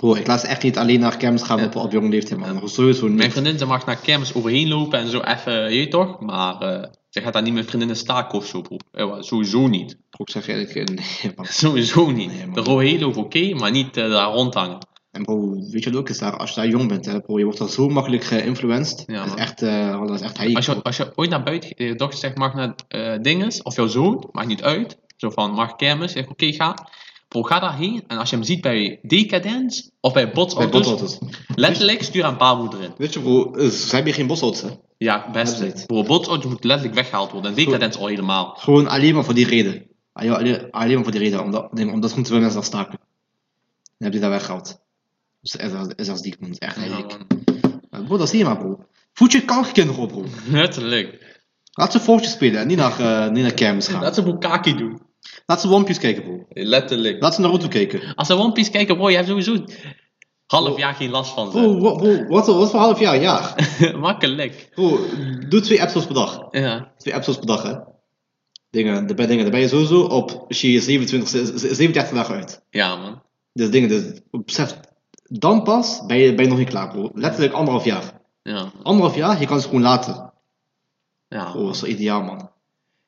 [0.00, 2.68] Bro, ik laat ze echt niet alleen naar kermis gaan op, op jonge leeftijd, man.
[2.68, 3.16] Sowieso niet.
[3.16, 6.20] Mijn vriendin ze mag naar kermis overheen lopen en zo even, je toch?
[6.20, 8.76] Maar eh, ze gaat daar niet met vriendinnen staken of zo, bro.
[8.92, 9.96] Ewa, sowieso niet.
[10.10, 11.46] Bro, ik zeg eerlijk, eh, nee, man.
[11.64, 12.32] Sowieso niet.
[12.32, 12.54] Nee, man.
[12.54, 14.78] de rohelo oké, maar niet eh, daar rondhangen.
[15.10, 16.36] En bro, weet je wat ook is daar?
[16.36, 19.04] Als je daar jong bent, hè, bro, je wordt dan zo makkelijk geïnfluenced.
[19.06, 21.42] Ja, dat is echt, eh, dat is echt heik, Als je, als je ooit naar
[21.42, 24.98] buiten, je dochter zegt mag naar eh dinges, of jouw zoon, maakt niet uit.
[25.16, 26.12] Zo van, mag kermis?
[26.12, 26.74] Zeg oké, ga.
[27.30, 31.18] Bro, ga daarheen en als je hem ziet bij Decadence of bij Bij botsauto's, bosauto's.
[31.54, 32.92] letterlijk stuur een baarmoeder in.
[32.96, 34.76] Weet je bro, eh, ze hebben hier geen hè.
[34.98, 35.86] Ja, best.
[35.86, 37.50] Bro, botsauto's moet letterlijk weggehaald worden.
[37.50, 38.54] En Decadence al helemaal.
[38.58, 39.86] Gewoon alleen maar voor die reden.
[40.12, 42.98] Alleen, alleen, maar voor die reden, omdat, nee, omdat gewoon te veel mensen daar staken.
[42.98, 44.80] Dan heb je daar weggehaald.
[45.40, 47.26] Dus is als, is als die man, echt Ja, man.
[47.90, 48.84] Maar Bro, dat is niet maar bro.
[49.12, 50.24] Voed je kankerkinderen op bro.
[50.60, 51.38] Letterlijk.
[51.72, 54.02] Laat ze voortjes spelen en niet naar, niet naar kermis gaan.
[54.02, 55.08] Laat ze Bukaki doen.
[55.46, 56.46] Laat ze One Piece kijken bro.
[56.48, 57.22] Letterlijk.
[57.22, 58.14] Laat ze Naruto kijken.
[58.14, 59.64] Als ze One Piece kijken, bro, je hebt sowieso
[60.46, 61.76] half jaar geen last van Bro, ze.
[61.78, 63.14] bro, bro wat, wat voor half jaar?
[63.14, 63.70] Een jaar.
[63.98, 64.68] Makkelijk.
[64.74, 64.98] Bro,
[65.48, 66.46] doe twee episodes per dag.
[66.50, 66.92] Ja.
[66.96, 67.74] Twee episodes per dag hè.
[68.70, 72.64] Dingen, de dingen, daar ben je sowieso op, als je 27, 37 dagen uit.
[72.70, 72.86] Ja.
[72.88, 73.22] Ja, man.
[73.52, 74.76] Dus dingen, dus, besef,
[75.22, 77.10] dan pas ben je, ben je nog niet klaar bro.
[77.14, 78.20] Letterlijk anderhalf jaar.
[78.42, 78.72] Ja.
[78.82, 80.32] Anderhalf jaar, je kan ze gewoon laten.
[81.28, 81.54] Ja.
[81.54, 82.50] Oh, dat is wel ideaal man.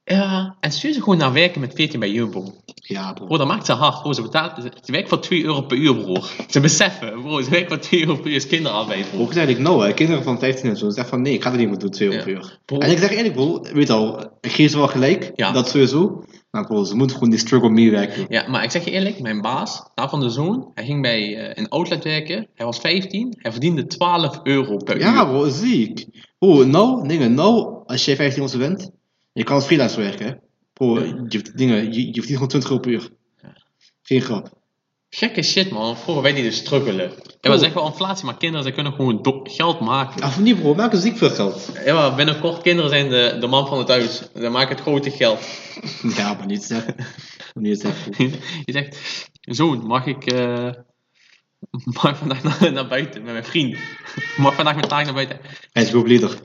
[0.04, 0.56] Ja.
[0.60, 2.44] En stuur ze gewoon naar werken met 14 bij Jumbo.
[2.74, 3.26] Ja bro.
[3.26, 4.02] Bro, dat maakt ze hard.
[4.02, 4.52] Bro, ze, betaalt,
[4.84, 6.16] ze, werkt voor 2 euro per uur, bro.
[6.48, 8.34] Ze beseffen, bro, ze werkt voor 2 euro per uur.
[8.36, 9.24] is kinderarbeid, bro.
[9.26, 11.50] Bro, ik nou hè, kinderen van 15 en zo, ze zeggen van nee, ik ga
[11.50, 12.22] het niet meer doen, twee uur Ja.
[12.22, 12.58] per uur.
[12.64, 12.78] Bro.
[12.78, 15.52] En ik zeg eerlijk bro, weet al, ik geef ze wel gelijk, Ja.
[15.52, 16.22] dat sowieso.
[16.50, 18.26] Maar bro, ze moeten gewoon die struggle meewerken.
[18.28, 21.50] Ja, maar ik zeg je eerlijk, mijn baas, daarvan de zoon, hij ging bij eh,
[21.62, 22.46] een outlet werken.
[22.54, 25.26] Hij was 15, hij verdiende 12 euro per Ja uur.
[25.26, 26.06] bro, ziek.
[26.38, 28.90] Bro, nou, dingen, nou, als jij 15 onze bent,
[29.33, 30.33] je kan als freelance werken hè.
[30.73, 31.25] Bro, Ja.
[31.29, 33.09] je, dingen, je, je verdient gewoon 20 euro per uur.
[34.03, 34.61] Geen grap.
[35.11, 35.97] Gekke shit, man.
[35.97, 37.12] Vroeger wij die dus struggelen.
[37.40, 40.23] Ja, we zeggen wel inflatie, maar kinderen ze kunnen gewoon geld maken.
[40.25, 41.73] Of niet bro, maken ziek veel geld.
[41.85, 44.23] Ja, maar binnenkort kinderen zijn de, de man van het huis.
[44.35, 45.40] Ze maken het grote geld.
[46.16, 46.95] Ja, maar niet zeggen.
[47.55, 48.12] Niet zeggen.
[48.64, 48.99] Je zegt,
[49.40, 50.71] zoon, mag ik, eh,
[52.03, 53.79] mag ik vandaag naar, naar buiten met mijn vrienden?
[54.38, 55.40] Mag ik vandaag met taak naar buiten?
[55.72, 56.38] Hij is groepleader.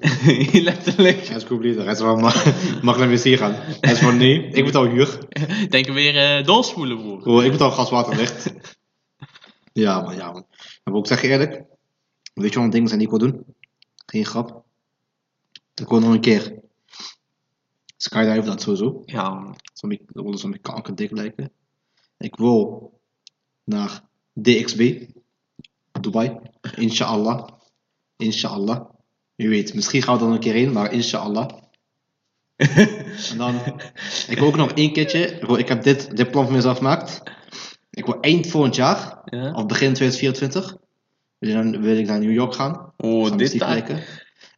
[0.52, 1.18] Letterlijk.
[1.28, 1.84] Hij is groepleader.
[1.84, 2.46] Hij is van, mag,
[2.82, 3.54] mag naar wc gaan.
[3.54, 5.20] Hij is van, nee, ik betaal huur.
[5.70, 7.22] Denk weer eh doorspoelen, broer.
[7.22, 8.54] Bro, ik betaal gas, water, licht.
[9.74, 10.46] Ja man, ja man.
[10.84, 11.64] Maar ik zeg je eerlijk.
[12.34, 13.46] Weet je wat een ding zijn die ik wil doen?
[14.06, 14.64] Geen grap.
[15.76, 16.60] Ik wil nog een keer.
[17.98, 19.02] Skydive, dat sowieso.
[19.06, 19.56] Ja, man.
[20.06, 21.52] Dat wil zo'n kankerdik lijken.
[22.18, 22.92] Ik wil
[23.64, 24.07] naar
[24.42, 25.04] DXB.
[26.02, 26.38] Dubai.
[26.76, 27.48] Inshallah.
[28.18, 28.80] Inshallah.
[29.36, 31.50] Wie weet, misschien gaan we dan een keer heen, maar inshallah.
[33.32, 33.56] en dan,
[34.28, 37.24] ik wil ook nog één keertje, ik, heb dit, dit plan voor mezelf gemaakt.
[37.90, 39.54] Ik wil eind volgend jaar, Ja.
[39.54, 40.76] of begin 2024,
[41.38, 42.94] wil, ik naar- wil ik naar New York gaan.
[42.98, 44.04] Oh, Gaan dit kijken.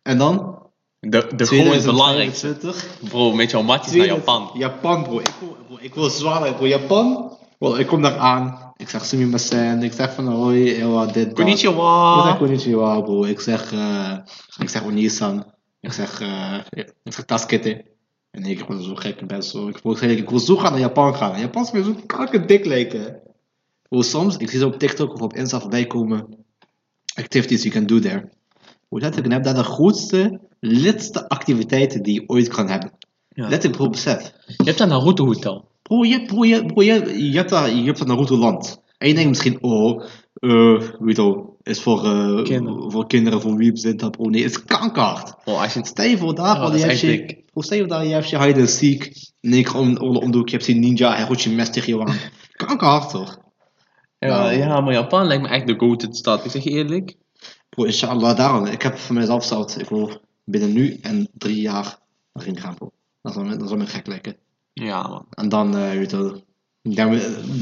[0.01, 0.57] En dan,
[0.99, 2.33] De, de goal is belangrijk.
[2.33, 4.51] 2025, Bro, met jouw matjes naar Japan.
[4.53, 5.19] Japan, bro.
[5.19, 6.67] Ik wil, bro, ik wil zwaar, bro.
[6.67, 7.37] Japan.
[7.59, 8.73] Bro, ik kom daar aan.
[8.77, 9.83] Ik zeg sumimasen.
[9.83, 11.23] Ik zeg van hoi, ewa, dit, dat.
[11.23, 12.35] Ik zeg Konnichiwa.
[12.37, 13.23] konnichiwa, bro.
[13.23, 14.17] Ik zeg, eh
[14.57, 15.45] ik zeg onisan.
[15.79, 17.85] Ik zeg, eh ik zeg taskete.
[18.31, 20.81] En ik ben zo gek, ik ben zo, ik wil, ik wil zo gaan naar
[20.81, 21.39] Japan gaan.
[21.39, 23.19] Japan is weer zo kakkendik lijken.
[23.89, 26.45] Bro, soms, ik zie ze op TikTok of op Insta voorbij komen.
[27.15, 28.29] Activities you can do there.
[28.89, 32.91] Letterlijk, je hebt daar de grootste, lidste activiteiten die je ooit kan hebben.
[33.29, 33.47] Ja.
[33.47, 34.33] Letterlijk, bro, besef.
[34.45, 35.68] Je hebt een Naruto hotel.
[35.89, 38.81] Bro, je, bro, je, hebt daar, je hebt dat Naruto land.
[38.97, 41.21] En je denkt misschien, oh, eh, weet
[41.63, 42.91] is voor, eh, Kinderen.
[42.91, 44.29] voor kinderen, voor wie zit dat, bro.
[44.29, 45.43] Nee, het is kankerhard.
[45.43, 48.05] Bro, als je Stel je voor daar, is je hebt echt je, stel voor daar,
[48.05, 49.31] je hebt je hide and seek.
[49.41, 51.49] Nee, ik ga om, om, om de hoek, je hebt die ninja, hij gooit je
[51.49, 52.17] mes tegen je aan.
[52.65, 53.39] Kankerhard, toch?
[54.19, 54.53] Ja, Nou.
[54.53, 56.45] ja, maar Japan lijkt me echt de go-to stad.
[56.45, 57.15] Ik zeg je eerlijk.
[57.69, 58.65] Bro, inshallah, daarom.
[58.65, 61.99] Ik heb voor mezelf gesteld, ik wil binnen nu en drie jaar
[62.33, 62.91] daarin gaan, bro.
[63.21, 64.35] Dat zou me, dat zou me gek lijken.
[64.79, 65.25] Ja, man.
[65.29, 66.41] En dan, eh weet je wel,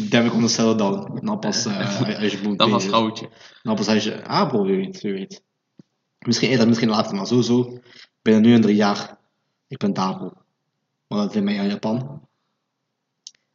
[0.10, 1.20] dan ik onderstellen dan.
[1.24, 2.90] Dan pas, eh als je moet was bezig.
[2.90, 3.30] trouwtje.
[3.64, 5.42] Nou, pas als je, ah bro, wie weet, wie weet.
[6.20, 7.80] Misschien eerder, misschien later, maar sowieso.
[8.22, 9.18] Binnen nu en drie jaar,
[9.68, 10.32] ik ben daar bro.
[11.08, 12.22] Want dat vind mij aan Japan.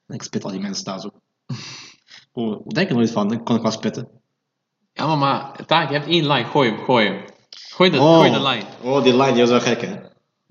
[0.06, 1.10] En ik spit al die mensen daar zo.
[2.32, 4.08] Bro, denk er nooit van, ik kan ik wel spitten.
[4.92, 6.44] Ja, maar, maar Taak, je hebt één line.
[6.44, 7.24] Gooi hem, gooi hem.
[7.50, 8.16] Gooi de, Oh.
[8.16, 8.64] gooi de line.
[8.82, 9.96] Oh, die line, die is wel gek hè.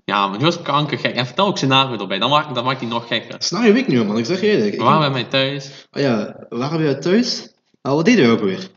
[0.05, 1.15] Ja, maar die was kankergek.
[1.15, 2.19] En vertel ook scenario erbij.
[2.19, 3.37] Dan maakt, dan maakt die nog gekker.
[3.49, 4.75] Je, weet ik niet man, ik zeg je eerlijk.
[4.75, 5.87] We waren bij mij thuis.
[5.91, 7.49] Oh ja, we waren weer thuis.
[7.81, 8.69] Nou, wat deden we ook weer?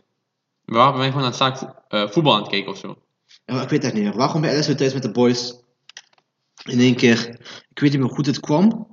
[0.64, 2.98] We waren bij mij gewoon aan het zaak eh, voetbal aan het kijken of zo.
[3.44, 4.16] Ja, ik weet het echt niet meer.
[4.16, 5.54] Waarom bij LS weer thuis met de boys?
[6.64, 7.28] In één keer,
[7.70, 8.86] ik weet niet meer hoe dit kwam.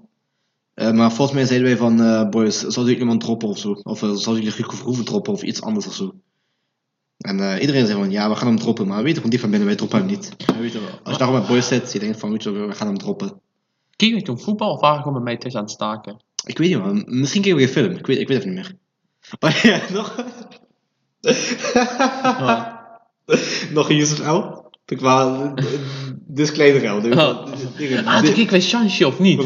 [0.73, 3.71] Eh, maar volgens mij zeiden wij van, eh, boys, zou ik iemand droppen of zo?
[3.71, 6.13] Of uh, zou ik jullie Groeven droppen of iets anders of zo?
[7.21, 8.87] En eh, iedereen zei van, ja, we gaan hem droppen.
[8.87, 10.31] Maar we weten gewoon die van binnen, wij droppen hem niet.
[10.37, 10.81] Ja, weet wel.
[11.03, 12.97] Als je daar met boys zit, je denkt van, weet je wel, we gaan hem
[12.97, 13.41] droppen.
[13.95, 16.21] Keken we toen voetbal of waren we gewoon bij mij thuis aan het staken?
[16.45, 17.91] Ik weet niet man, misschien keken we een film.
[17.91, 18.75] Ik weet, ik weet het niet meer.
[19.39, 20.25] Maar ja, nog...
[23.71, 24.60] Nog een Yusuf L.
[24.91, 24.99] Ik
[26.49, 27.01] is kleine ruil.
[27.01, 27.19] Dit, Oh.
[28.05, 29.37] Ah, dit, kreeg wij chansje of niet?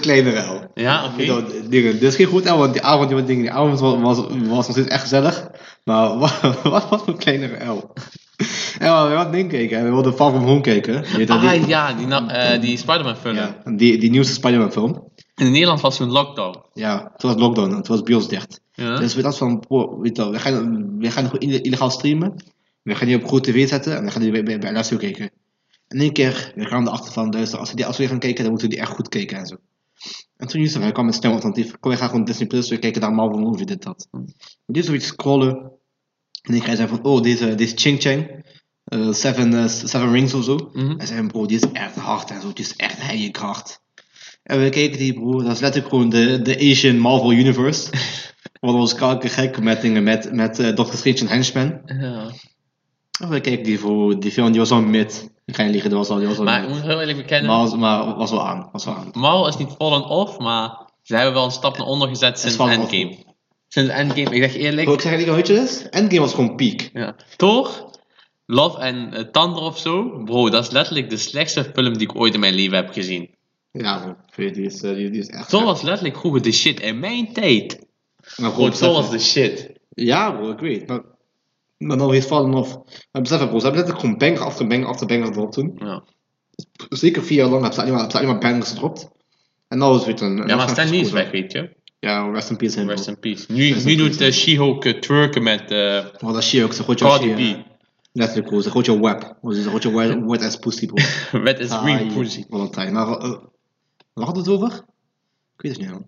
[0.00, 0.70] kleine ruil.
[0.74, 1.22] Ja, oké.
[1.92, 2.72] Dit is geen goed avond.
[2.72, 5.48] Die avond, die, dingen, die avond was, was, was nog steeds echt gezellig.
[5.84, 7.92] Maar wat, wat was een kleine ruil?
[8.78, 9.84] Ja, we hadden ding gekeken.
[9.84, 10.60] We wilden Far From Home
[11.16, 13.34] weet die, Ah ja, die, eh, die Spider-Man film.
[13.34, 15.04] ja, die, die nieuwste Spider-Man film.
[15.34, 16.58] In Nederland was toen lockdown.
[16.72, 17.74] Ja, het was lockdown.
[17.74, 18.60] Het was bios dicht.
[18.72, 18.98] Ja?
[18.98, 22.34] Dus we dachten van, bro, weet je wel, we gaan, we gaan ille- illegaal streamen.
[22.86, 25.30] We gaan die op grote tv zetten en dan gaan die bij, bij, kijken.
[25.88, 28.20] En één keer, we gaan erachter van, luister, als we, die, als we die gaan
[28.20, 29.56] kijken, dan moeten we die echt goed kijken en zo.
[30.36, 31.78] En toen Yusuf, hij kwam met snel alternatief.
[31.80, 34.08] Kom, we gaan gewoon Disney Plus, we kijken naar Marvel Movie, dit, dat.
[34.66, 35.72] Die zoiets scrollen.
[36.42, 38.44] En ik zei van, oh, deze, deze Ching Chang.
[38.84, 40.70] eh, seven, eh, seven Rings of zo.
[40.72, 40.96] Mhm.
[40.96, 43.80] Hij zei, bro, die is echt hard en zo, die is echt heilig hard.
[44.42, 47.90] En we keken die, bro, dat is letterlijk gewoon de, de Asian Marvel Universe.
[48.60, 51.80] Wat was kalke gek met dingen, met, met uh, Doctor Strange en Henchman.
[51.84, 52.32] Ja.
[53.40, 55.30] Keken die, voor, die film, die was al mid.
[55.44, 57.16] Ik ga niet liegen, die was al, die was al Maar ik moet heel eerlijk
[57.18, 59.08] bekennen, Maar, was, maar was wel aan, was wel aan.
[59.12, 62.58] Marvel is niet fallen off, maar ze hebben wel een stap naar onder gezet sinds
[62.58, 62.70] off.
[62.70, 63.16] Endgame.
[63.68, 65.88] Sinds Endgame, ik zeg eerlijk, Bro, ik zeg niet, weet je dus?
[65.88, 66.90] Endgame was gewoon peak.
[66.92, 67.14] ja.
[67.36, 67.90] Thor,
[68.46, 72.16] Love en uh, Thunder of zo, bro, dat is letterlijk de slechtste film die ik
[72.16, 73.30] ooit in mijn leven heb gezien.
[73.72, 75.48] Ja, bro, die is, eh, die, die is echt...
[75.48, 77.86] Thor was letterlijk vroeger de shit in mijn tijd.
[78.36, 79.72] Maar Bro, besef- Thor was de shit.
[79.88, 80.86] Ja, bro, ik weet.
[80.86, 81.00] Maar,
[81.78, 82.74] maar nou heeft vallen off.
[83.12, 85.72] Maar besef het, bro, ze hebben letterlijk gewoon banger after banger after banger erop toen.
[85.78, 86.02] Ja,
[86.88, 89.08] Zeker vier jaar lang hebben ze alleen maar, hebben alleen maar bangers gedropt.
[89.68, 90.46] En nou is het weer een...
[90.46, 91.76] ja maar Stan Lee is weg, weet je.
[91.98, 92.84] Ja, rest in peace.
[92.84, 93.44] Rest in peace.
[93.52, 94.26] Nu, Rest nu in doet peace.
[94.26, 97.64] uh, She-Hulk uh, twerken met uh, Want dat ook, ze gooit je Cardi B.
[98.12, 99.36] Letterlijk bro, ze gooit je web.
[99.42, 101.04] Ze gooit je wet, as pussy bro.
[101.42, 102.44] Wet as green pussy.
[102.48, 102.92] Valentijn.
[102.92, 104.72] Maar waar hadden we het over?
[105.56, 106.06] Ik weet het niet man.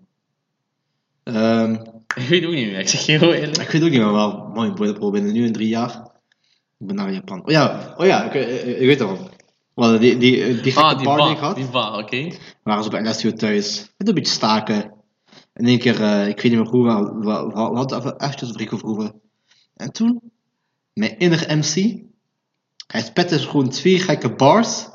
[1.35, 1.73] Ehm,
[2.15, 3.57] Ik weet ook niet meer, ik zeg je heel eerlijk.
[3.57, 4.49] ik weet ook niet meer wel.
[4.53, 6.07] Mooi bro, binnen nu in drie jaar.
[6.79, 7.39] Ik ben naar Japan.
[7.45, 9.09] Oh ja, oh ja, ik, eh, ik weet het
[9.75, 9.99] wel.
[9.99, 11.55] Die, die, eh, die Ah, die party bar, gehad.
[11.55, 12.27] die bar, oké.
[12.63, 13.91] waren ze bij Alessio thuis.
[13.97, 14.93] Met een beetje staken.
[15.53, 18.77] In één keer, eh, ik weet niet meer hoe, we, we, hadden even eventjes Rico
[18.77, 19.21] vroegen.
[19.75, 20.21] En toen,
[20.93, 22.01] mijn innige MC,
[22.87, 24.87] hij spette dus gewoon twee gekke bars.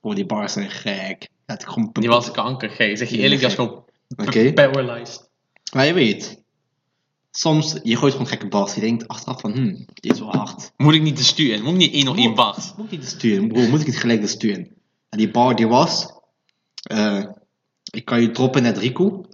[0.00, 1.28] Oh, die bars zijn gek.
[1.46, 2.90] Dat ik gewoon Die was kankergek.
[2.90, 3.84] Ik zeg je eerlijk, die was gewoon
[4.16, 4.52] Oké.
[4.52, 5.25] paralyzed.
[5.72, 6.42] Maar je weet,
[7.30, 8.74] soms, je gooit gewoon gekke bars.
[8.74, 10.72] Je denkt achteraf van, hmm, die is wel hard.
[10.76, 11.62] Moet ik niet te sturen?
[11.62, 12.74] Moet ik niet één op één bars?
[12.76, 14.68] Moet ik niet de sturen, bro, moet ik niet gelijk de sturen.
[15.08, 16.06] En die bar die was,
[16.82, 17.24] eh,
[17.90, 19.24] ik kan je droppen net Rico.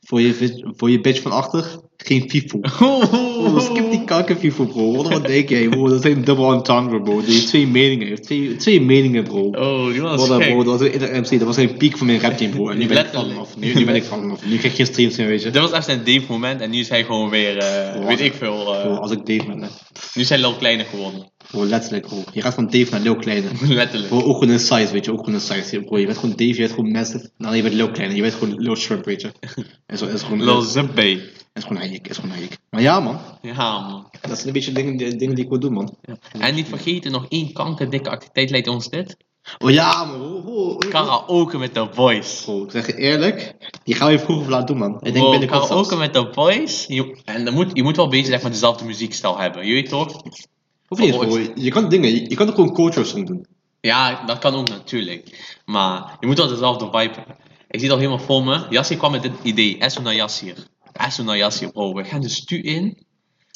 [0.00, 2.60] Voor je, voor je bitch van achter, geen FIFO.
[3.42, 5.02] Oh, skip die kakken FIFO, bro.
[5.02, 5.88] Wat, denk jij, bro?
[5.88, 7.20] Dat zijn double entendre, bro.
[7.20, 8.06] Die heeft twee meningen.
[8.06, 9.40] heeft twee, twee meningen, bro.
[9.40, 12.06] Oh, die was Wat bro, dat was in de MC, dat was een piek van
[12.06, 12.68] mijn rap team, bro.
[12.68, 13.40] En nu ben ik van Letterlijk.
[13.40, 13.56] af.
[13.56, 14.46] Nu, nu ben ik van af.
[14.46, 15.50] Nu krijg je geen streams meer, weet je.
[15.50, 18.34] Dit was echt zijn Dave moment en nu is hij gewoon weer, eh, weet ik
[18.34, 19.68] veel, eh, Bro, als ik Dave ben, hè.
[20.14, 21.30] nu hij Lil Kleine geworden.
[21.50, 22.22] Bro, letterlijk, bro.
[22.32, 23.48] Je gaat van Dave naar Lil Kleine.
[23.68, 24.08] Letterlijk.
[24.08, 25.12] Bro, ook gewoon een size, weet je.
[25.12, 25.80] Ook gewoon een size.
[25.80, 27.30] Bro, je bent gewoon Dave, je bent gewoon massive.
[27.38, 28.14] Nou, je bent Lil Kleine.
[28.14, 29.30] Je bent gewoon Lil Shrimp, weet je.
[29.86, 30.44] En zo is gewoon...
[30.44, 31.18] Lil Zippy.
[31.52, 32.58] Is gewoon hayek, is gewoon hayek.
[32.70, 33.18] Maar ja, man.
[33.42, 34.06] Ja, man.
[34.20, 35.96] Dat zijn een beetje dingen, die- dingen die ik wil doen, man.
[36.38, 39.16] En niet vergeten, nog één kankerdikke activiteit leidt ons dit.
[39.58, 40.20] Oh ja, man.
[40.20, 40.78] Oh, oh, oh.
[40.78, 42.44] Karaoke met The Voice.
[42.44, 43.54] Bro, ik zeg je eerlijk.
[43.84, 44.94] Die gaan we je vroeger of laat doen, man.
[44.94, 45.96] Ik denk binnenkort karaoke zelfs.
[45.96, 46.94] met The Voice.
[46.94, 49.66] Je, en dan moet, je moet wel een beetje zeg maar, dezelfde muziekstijl hebben.
[49.66, 50.22] Je weet toch?
[50.88, 51.38] Of niet, bro.
[51.54, 53.46] Je kan dingen, je, je kan ook gewoon culture song doen.
[53.80, 55.56] Ja, dat kan ook natuurlijk.
[55.64, 57.36] Maar je moet wel dezelfde vibe hebben.
[57.68, 58.66] Ik zie het al helemaal voor me.
[58.70, 59.78] Yassir kwam met dit idee.
[59.78, 60.56] Esso naar Yassir.
[60.92, 61.72] Esso naar Yassir.
[61.72, 63.06] Bro, we gaan de stu in.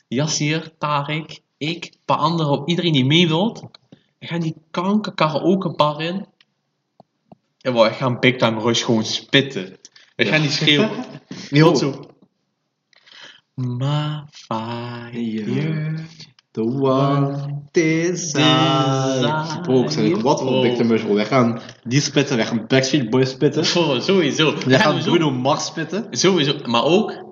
[0.08, 3.62] Yassir, Tarek, ik, een paar anderen, iedereen die mee wilt.
[4.18, 6.26] We gaan die kanker karaoke bar in.
[7.60, 9.78] En we gaan Big Time Rush gewoon spitten.
[10.16, 11.04] We gaan die schreeuwen.
[11.50, 12.10] Hoort zo.
[13.54, 15.94] My fire.
[16.56, 17.36] The one
[17.70, 19.60] desire.
[19.62, 20.62] Bro, ik wat voor Oh.
[20.62, 21.14] Victor Mush, bro.
[21.14, 23.62] Wij gaan die spitten, wij gaan Backstreet Boys spitten.
[23.72, 24.54] Bro, sowieso.
[24.66, 26.06] Wij gaan Bruno Mars spitten.
[26.10, 27.24] Sowieso, maar ook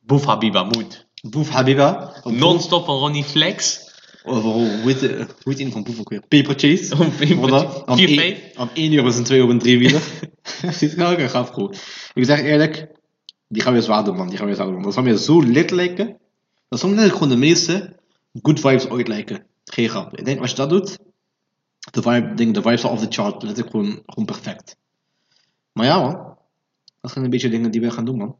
[0.00, 1.06] Boef Habiba moet.
[1.30, 2.12] Boef Habiba.
[2.24, 3.88] Non-stop van Ronnie Flex.
[4.24, 6.22] Of hoe heet de- hoe heet die van Boef ook weer?
[6.28, 6.94] Paper Chase.
[6.98, 7.84] Om Voilà.
[7.86, 10.02] Om 4 één- 5 Om 1 euro zijn 2 op een driewieler.
[10.78, 11.70] Ziet er ook gaaf bro.
[12.14, 12.86] Ik zeg eerlijk,
[13.48, 14.28] die gaan we zwaar doen man.
[14.28, 14.82] Die gaan we zwaar doen.
[14.82, 16.16] Dat zal me zo lit lijken.
[16.68, 17.98] Dat eigenlijk gewoon de meeste
[18.42, 19.46] good vibes ooit lijken.
[19.64, 20.16] Geen grap.
[20.16, 20.98] Ik denk als je dat doet,
[21.90, 23.40] de vibe, denk, de vibes are off the chart.
[23.40, 24.76] Dat is gewoon, gewoon perfect.
[25.72, 26.36] Maar ja man,
[27.00, 28.36] dat zijn een beetje dingen die we gaan doen man.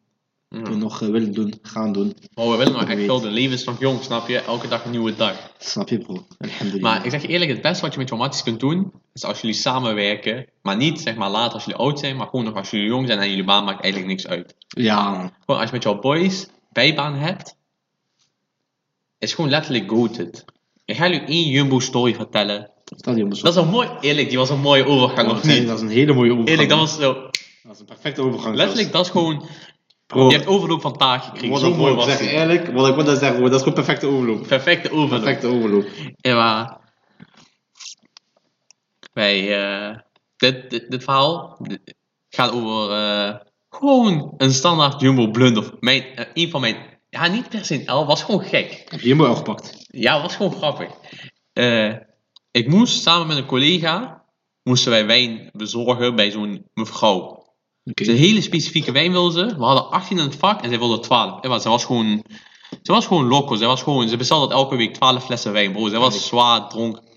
[0.48, 2.14] Die we nog eh, willen doen, gaan doen.
[2.34, 3.20] Oh, we willen nog echt veel.
[3.20, 4.38] De leven is nog jong, snap je?
[4.38, 5.52] Elke dag een nieuwe dag.
[5.58, 6.26] Snap je bro?
[6.38, 6.92] Alhamdulillah.
[6.92, 9.24] Maar ik zeg je eerlijk, het beste wat je met je matties kunt doen, is
[9.24, 10.46] als jullie samenwerken.
[10.62, 13.06] Maar niet zeg maar later als jullie oud zijn, maar gewoon nog als jullie jong
[13.06, 14.54] zijn en jullie baan maakt eigenlijk niks uit.
[14.68, 15.32] Ja man.
[15.40, 17.56] Gewoon als je met jouw boys bijbaan hebt,
[19.20, 20.44] is gewoon letterlijk goated.
[20.84, 22.70] Ik ga jullie één Jumbo story vertellen.
[22.84, 25.66] Dat is een mooi, eerlijk, die was een mooie overgang, dat, of is, niet?
[25.66, 26.48] dat is een hele mooie overgang.
[26.48, 27.12] Eerlijk, dat was zo,
[27.62, 28.56] Dat is een perfecte overgang.
[28.56, 29.48] letterlijk, dat is gewoon,
[30.06, 32.94] Bro, je hebt overloop van taak gekregen, wat zo mooi was zeggen, eerlijk, wat ik
[32.94, 34.46] wil zeggen, bro, dat is gewoon perfecte overloop.
[34.46, 35.22] Perfecte overloop.
[35.22, 35.86] Perfecte overloop.
[36.16, 36.80] Ja,
[39.12, 39.96] wij, eh,
[40.36, 41.94] dit, dit, dit verhaal dit
[42.28, 43.34] gaat over eh,
[43.70, 45.76] gewoon een standaard Jumbo blunder.
[45.80, 46.76] Mijn, eh, een van mijn,
[47.10, 48.84] ja niet per se een L, was gewoon gek.
[48.88, 49.84] Heb je Jumbo al gepakt?
[49.86, 50.88] Ja, was gewoon grappig.
[51.52, 51.94] Eh,
[52.50, 54.24] ik moest samen met een collega,
[54.62, 57.38] moesten wij wijn bezorgen bij zo'n mevrouw.
[57.84, 58.04] Oké.
[58.04, 59.56] Ze een hele specifieke wijn wilde ze.
[59.56, 61.46] We hadden 18 in het vak en zij wilde 12.
[61.46, 62.24] Ja, ze was gewoon,
[62.82, 63.56] ze was gewoon loco.
[63.56, 65.88] Ze, was gewoon, ze bestelde elke week 12 flessen wijn, bro.
[65.88, 67.08] Zij was zwaar dronken.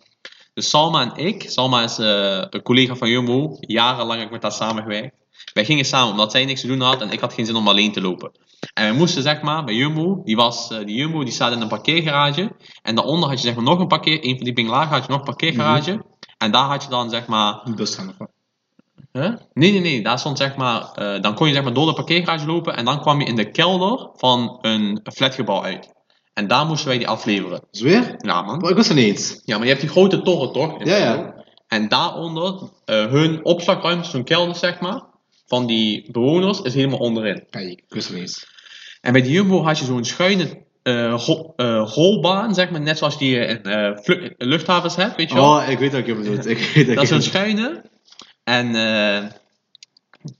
[0.54, 4.42] Dus Salma en ik, Salma is eh, een collega van Jumbo, jarenlang heb ik met
[4.42, 5.16] haar samengewerkt.
[5.54, 7.68] Wij gingen samen omdat zij niks te doen had en ik had geen zin om
[7.68, 8.32] alleen te lopen.
[8.74, 11.62] En we moesten zeg maar bij Jumbo, die, was, eh, die Jumbo die staat in
[11.62, 12.52] een parkeergarage.
[12.82, 15.20] En daaronder had je zeg maar nog een parkeer, één verdieping lager had je nog
[15.20, 16.04] een parkeergarage.
[16.38, 18.32] En daar had je dan zeg maar Een bus gaan of wat?
[19.12, 19.34] Huh?
[19.54, 20.04] Nee, nee, nee.
[20.04, 22.86] Daar stond zeg maar, eh, dan kon je zeg maar door de parkeergarage lopen en
[22.86, 25.94] dan kwam je in de kelder van een flatgebouw uit.
[26.34, 27.62] En daar moesten wij die afleveren.
[27.72, 28.16] Zweer?
[28.18, 28.58] Ja, man.
[28.58, 29.42] Bro, ik wist er niet eens.
[29.46, 30.84] Ja, maar je hebt die grote toren toch?
[30.84, 31.44] Ja, ja.
[31.68, 35.02] En daaronder, eh, hun opslagruimte, zo'n kelder zeg maar,
[35.54, 37.44] van die bewoners, is helemaal onderin.
[37.50, 38.48] Kijk, ik wist er niet eens.
[39.02, 41.14] En bij die Jumbo had je zo'n schuine eh,
[41.56, 45.56] eh, rolbaan, zeg maar, net zoals die je in eh, luchthavens hebt, weet je wel?
[45.56, 46.46] Oh, ik weet wat je bedoelt.
[46.46, 47.84] Ik weet Dat is je een schuine.
[48.44, 49.30] En eh,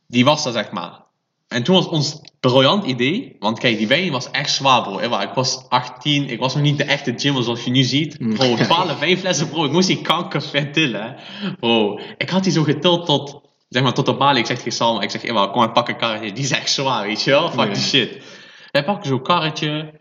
[0.08, 1.02] die was er, zeg maar.
[1.48, 5.20] En toen was ons briljant idee, want kijk, die wijn was echt zwaar, bro.
[5.20, 8.18] Ik was 18, ik was nog niet de echte gymmer zoals je nu ziet.
[8.18, 9.66] Bro, 12 wijnflessen, bro.
[9.66, 11.16] Ik moest die kanker vet tillen.
[11.60, 13.42] Bro, ik had die zo getild tot,
[13.74, 14.40] zeg maar, tot de balie.
[14.40, 16.32] Ik zeg tegen Salma, ik zeg, Ewa, kom maar, pak een karretje.
[16.34, 17.52] Die is echt zwaar, weet je wel?
[17.52, 18.24] Fuck die shit.
[18.72, 20.00] Wij pakken zo'n karretje,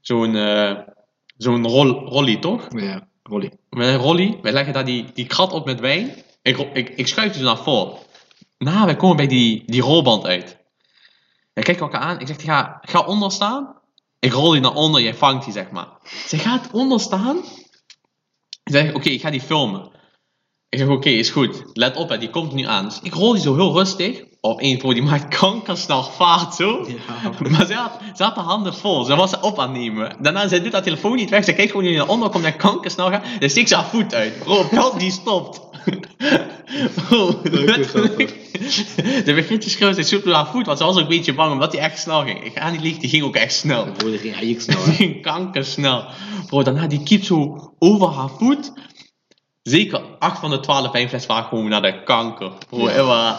[0.00, 0.78] zo'n, eh
[1.36, 2.66] zo'n rol, rolly, toch?
[2.68, 3.52] Ja, Rolly.
[3.70, 4.38] met een rolly.
[4.42, 6.22] Wij leggen daar die, die krat op met wijn.
[6.42, 7.98] Ik, ik, ik schuif dus naar voren.
[8.58, 10.58] Nou, wij komen bij die, die rolband uit.
[11.54, 12.20] Wij kijken elkaar aan.
[12.20, 13.74] Ik zeg, ga, ga onder staan.
[14.18, 15.88] Ik rol die naar onder, jij vangt die, zeg maar.
[16.26, 17.36] Zij gaat onder staan.
[18.64, 19.90] Ik zeg, oké, ik ga die filmen.
[20.68, 21.62] Ik zeg, oké, is goed.
[21.72, 22.84] Let op, hè, die komt nu aan.
[22.84, 24.24] Dus ik rol die zo heel rustig.
[24.40, 26.86] Op één voor die maakt kankersnel vaart, zo.
[26.88, 27.48] Ja.
[27.50, 29.04] Maar ze had, ze had de handen vol.
[29.04, 30.16] Ze was ze op aan het nemen.
[30.20, 31.44] Daarna, zij doet haar telefoon niet weg.
[31.44, 33.22] Ze kijkt gewoon nu naar onder, komt naar kankersnel gaan.
[33.38, 34.38] Dan steekt ze haar voet uit.
[34.38, 35.60] Bro, Pels die stopt.
[36.94, 38.36] Bro, letterlijk.
[39.24, 40.66] Ze begint te schreeuwen, ze zoekt naar haar voet.
[40.66, 42.44] Want ze was ook een beetje bang, omdat hij echt snel ging.
[42.44, 43.84] Ik ga niet liegen, die ging ook echt snel.
[43.84, 46.04] Bro, die ging eigenlijk snel, Die ging kankersnel.
[46.46, 48.72] Bro, daarna die kiep zo over haar voet.
[49.66, 52.52] Zeker 8 van de 12 wijnfles waren gewoon naar de kanker.
[52.68, 53.04] Bro, Ja.
[53.04, 53.36] was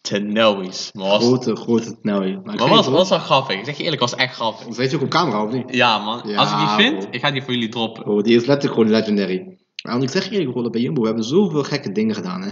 [0.00, 0.20] te.
[0.20, 2.44] Maar was, Grote, grote snelheid.
[2.44, 3.56] Maar maar was, was wel grappig.
[3.58, 4.74] Ik zeg je eerlijk, was echt grappig.
[4.74, 5.74] Zet je ook op camera of niet?
[5.74, 6.22] Ja, man.
[6.24, 7.08] Ja, Als ik die vind, bro.
[7.10, 8.02] ik ga die voor jullie droppen.
[8.02, 9.56] Bro, die is letterlijk gewoon legendary.
[9.82, 12.42] Maar want ik zeg je eerlijk, bro, bij Jumbo, we hebben zoveel gekke dingen gedaan,
[12.42, 12.50] hè.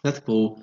[0.00, 0.58] Letterlijk, bro.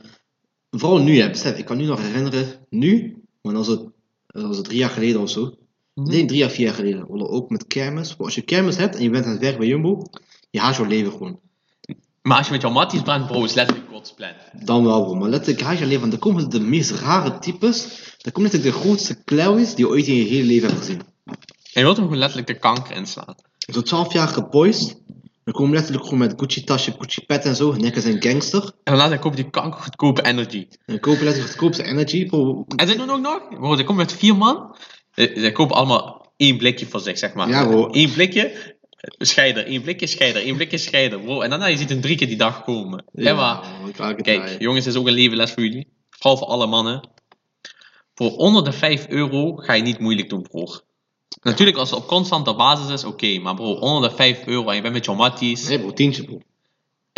[0.71, 1.29] Vooral nu, hè.
[1.29, 3.81] Besef, ik kan nu nog herinneren, nu, maar was het,
[4.27, 5.53] dat was het drie jaar geleden of zo.
[5.93, 7.09] Nee, drie jaar, vier jaar geleden.
[7.29, 8.15] Ook met kermis.
[8.15, 10.03] Bro, als je kermis hebt en je bent aan het werk bij Jumbo,
[10.51, 11.39] je haat jouw leven gewoon.
[12.21, 14.31] Maar als je met jouw matties brandt, bro, is letterlijk kotsplan.
[14.53, 15.15] Dan wel, bro.
[15.15, 17.83] Maar letterlijk, haat je leven, want er komen de meest rare types.
[18.21, 21.01] Er komen letterlijk de grootste klauwis die je ooit in je hele leven hebt gezien.
[21.73, 23.35] En je wilt hem gewoon letterlijk de kanker inslaan.
[23.57, 24.95] Zo'n 12-jarige boys.
[25.43, 27.73] Dan komen letterlijk gewoon met Gucci tasje, Gucci pet en zo.
[27.73, 28.71] Nekken zijn gangster.
[28.83, 30.67] En daarna koop je die kanker goedkope energy.
[30.69, 32.25] En dan kopen letterlijk goedkoopste energy.
[32.25, 34.75] Bro, En ze doen ook nog, bro, ze komen met vier man.
[35.11, 37.49] Ze, ze kopen allemaal één blikje voor zich, zeg maar.
[37.49, 37.87] Ja, bro.
[37.91, 38.75] Eén blikje,
[39.17, 39.65] scheider.
[39.65, 40.41] één blikje, scheider.
[40.41, 41.19] één blikje, scheider.
[41.19, 43.03] Bro, en daarna je ziet hem drie keer die dag komen.
[43.13, 43.59] Ja, maar,
[43.93, 44.57] bro, het Kijk, bij.
[44.57, 45.87] jongens, dit is ook een levenles voor jullie.
[46.09, 47.09] Vooral voor alle mannen.
[48.15, 50.81] Voor onder de 5 euro ga je niet moeilijk doen, broer.
[51.41, 53.39] Natuurlijk, als het op constante basis is, oké.
[53.39, 56.23] maar bro, onder de 5 euro en je bent met jouw matties, Nee, bro, tientje,
[56.23, 56.39] bro.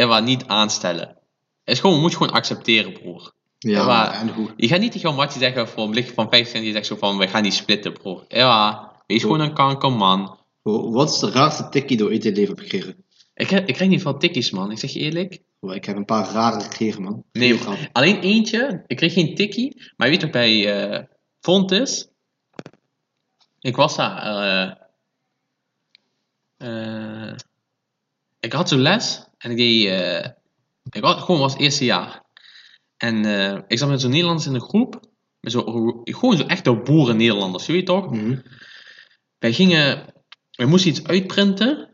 [0.08, 1.17] wat niet aanstellen.
[1.65, 3.32] is gewoon, moet je gewoon accepteren, broer.
[3.60, 4.54] Ja, maar- en goed.
[4.58, 6.86] Je gaat niet tegen jouw mattie zeggen voor een blikje van 5 cent, je zegt
[6.86, 8.24] zo van, we gaan niet splitten, broer.
[8.28, 10.26] Ja, wees gewoon een kankerman.
[10.26, 13.04] Bro, wat is de raarste tikkie in je leven gekregen?
[13.34, 14.71] Ik, heb- ik krijg niet veel tikkies, man.
[14.71, 15.41] Ik zeg je eerlijk.
[15.62, 17.23] Ik heb een paar rare gekregen, man.
[17.32, 17.78] Nee, grap.
[17.91, 18.84] alleen eentje.
[18.88, 19.82] Ik kreeg geen tikkie.
[19.97, 21.04] Maar je weet toch bij eh
[21.39, 22.08] Fontis?
[23.60, 24.17] Ik was daar.
[24.21, 24.71] eh
[26.58, 27.35] eh,
[28.40, 29.23] ik had zo'n les.
[29.37, 29.85] En ik deed...
[30.90, 32.23] ik was, gewoon was het eerste jaar.
[32.98, 33.25] En
[33.67, 35.00] ik zat met zo'n Nederlanders in een groep.
[35.40, 35.62] Met zo,
[36.04, 37.65] gewoon zo echte boeren Nederlanders.
[37.65, 38.12] Je weet toch?
[38.12, 38.40] Mhm.
[39.40, 40.12] Wij gingen...
[40.56, 41.89] We moesten iets uitprinten.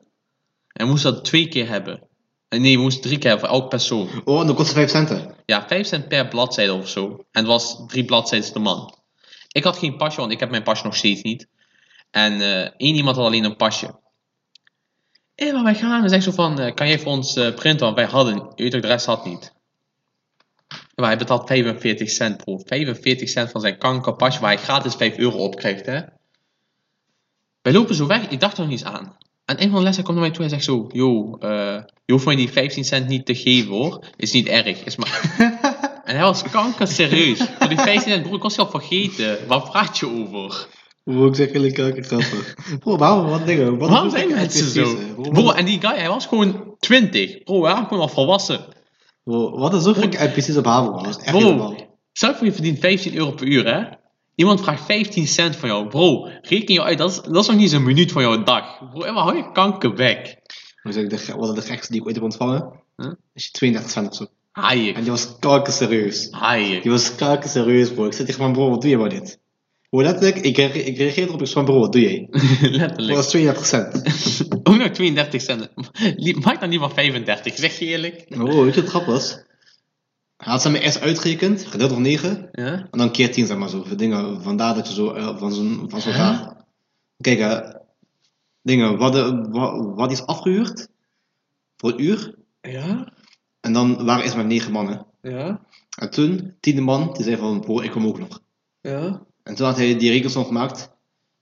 [0.68, 2.08] En we moesten dat twee keer hebben.
[2.48, 4.22] Eh, Nee, we moesten drie keer hebben voor elk persoon.
[4.26, 5.36] Oh, en dat kostte 5 centen.
[5.46, 7.08] Ja, 5 cent per bladzijde of zo.
[7.08, 8.98] En het was drie bladzijden de man.
[9.52, 11.48] Ik had geen pasje, want ik heb mijn pasje nog steeds niet.
[12.12, 14.00] En eh, één iemand had alleen een pasje.
[15.36, 16.04] Hé, maar wij gaan.
[16.04, 17.80] En zegt zo van, eh, kan jij voor ons printen?
[17.80, 19.54] Want wij hadden, je weet ook, de rest had niet.
[20.96, 22.58] Maar hij betaalt 45 cent, bro.
[22.66, 26.02] 45 cent van zijn kankerpasje, waar hij gratis 5 euro op krijgt, hè.
[27.62, 29.16] Wij lopen zo weg, ik dacht er nog niet eens aan.
[29.46, 32.14] En een van de lessen komt naar mij toe en zegt zo, yo, eh, je
[32.14, 34.04] hoeft mij die 15 cent niet te geven, hoor.
[34.16, 35.36] Is niet erg, is maar...
[36.06, 37.40] en hij was kanker serieus.
[37.60, 39.38] Voor die 15 cent, bro, ik was je al vergeten.
[39.48, 40.68] Waar praat je over?
[41.04, 42.56] Hoe ik zeg jullie kijken grappig.
[42.80, 43.78] Bro, waarom wat dingen?
[43.78, 44.96] Wat Waarom zijn mensen zo?
[45.22, 47.44] Bro, en die guy, hij was gewoon 20.
[47.44, 48.60] Bro, hij was gewoon al volwassen.
[49.24, 51.04] bro, Wat is zo gek NPC's op Haven, man?
[51.04, 51.48] Dat is echt Bro.
[51.50, 51.76] normaal.
[52.12, 53.84] Stel voor je verdient 15 euro per uur, hè?
[54.40, 55.88] Iemand vraagt 15 cent van jou.
[55.88, 58.44] Bro, reken je uit, dat is, dat is nog niet eens een minuut van jouw
[58.44, 58.90] dag.
[58.92, 60.36] Bro, en waar hou je kanker weg?
[60.82, 62.72] Hoe zeg ik, de, wat is de gekste die ik ooit heb ontvangen?
[62.98, 63.12] Huh?
[63.34, 64.24] Is je 32 cent of zo.
[64.24, 64.94] En Haaier.
[65.02, 66.28] die was kanker serieus.
[66.32, 66.82] Haaier.
[66.82, 68.06] Die was kanker serieus, bro.
[68.06, 69.40] Ik zeg tegen mijn bro, wat doe je maar dit?
[69.90, 72.28] Bro, letterlijk, ik, re- ik reageer erop, ik van bro, wat doe jij?
[72.30, 73.18] Bro, dat Letterlijk.
[73.20, 74.04] is 32 cent.
[74.64, 75.70] Ook nog 32 cent.
[76.46, 78.26] Maak dan niet van 35, zeg je eerlijk.
[78.36, 79.38] Maar bro, weet je wat grappig was?
[80.40, 82.50] Had ze me eerst uitgerekend, gedeeld door 9.
[82.52, 82.72] Ja?
[82.92, 83.84] En dan keer 10, zeg maar zo.
[83.84, 86.20] Voor dingen, vandaar dat je zo, eh, van zo'n van zo'n Huh?
[86.28, 86.56] dag.
[87.18, 87.70] Kijk, eh,
[88.62, 90.88] dingen, wat, de, wat, wat is afgehuurd?
[91.78, 92.36] Voor een uur.
[92.62, 93.14] Ja?
[93.60, 95.06] En dan waren eerst maar 9 mannen.
[95.22, 95.60] Ja?
[95.98, 98.40] En toen, tiende man, die zei van, bro, ik kom ook nog.
[98.82, 99.22] Ja?
[99.44, 100.90] En toen had hij die rekensom gemaakt.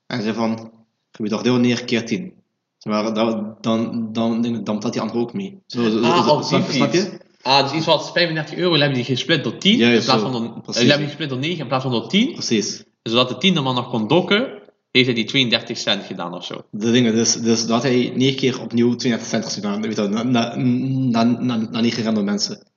[0.08, 0.72] En zei van,
[1.12, 2.34] gebied toch deel neer keer 10.
[2.78, 3.14] Zeg Maar dan,
[3.62, 5.62] dan, dan, dan, dan betaalt die andere ook mee.
[5.68, 7.20] Zo, zo, Ah, zo- snap, je?
[7.48, 9.78] Ah, dus iets wat 35 euro, hebben die gesplit door 10.
[9.78, 10.82] Juist in plaats van door, Precies.
[10.82, 12.34] we hebben die gesplit door 9 in plaats van door 10.
[12.34, 12.84] Precies.
[13.04, 14.48] Zodat de tiende man nog kon dokken,
[14.92, 16.62] heeft hij die 32 cent gedaan of zo.
[16.72, 19.82] De dingen, dus, dus dat hij 9 keer opnieuw 32 cent gedaan.
[19.82, 22.68] Weet je, wel, na, na, na, na, na 9 random mensen.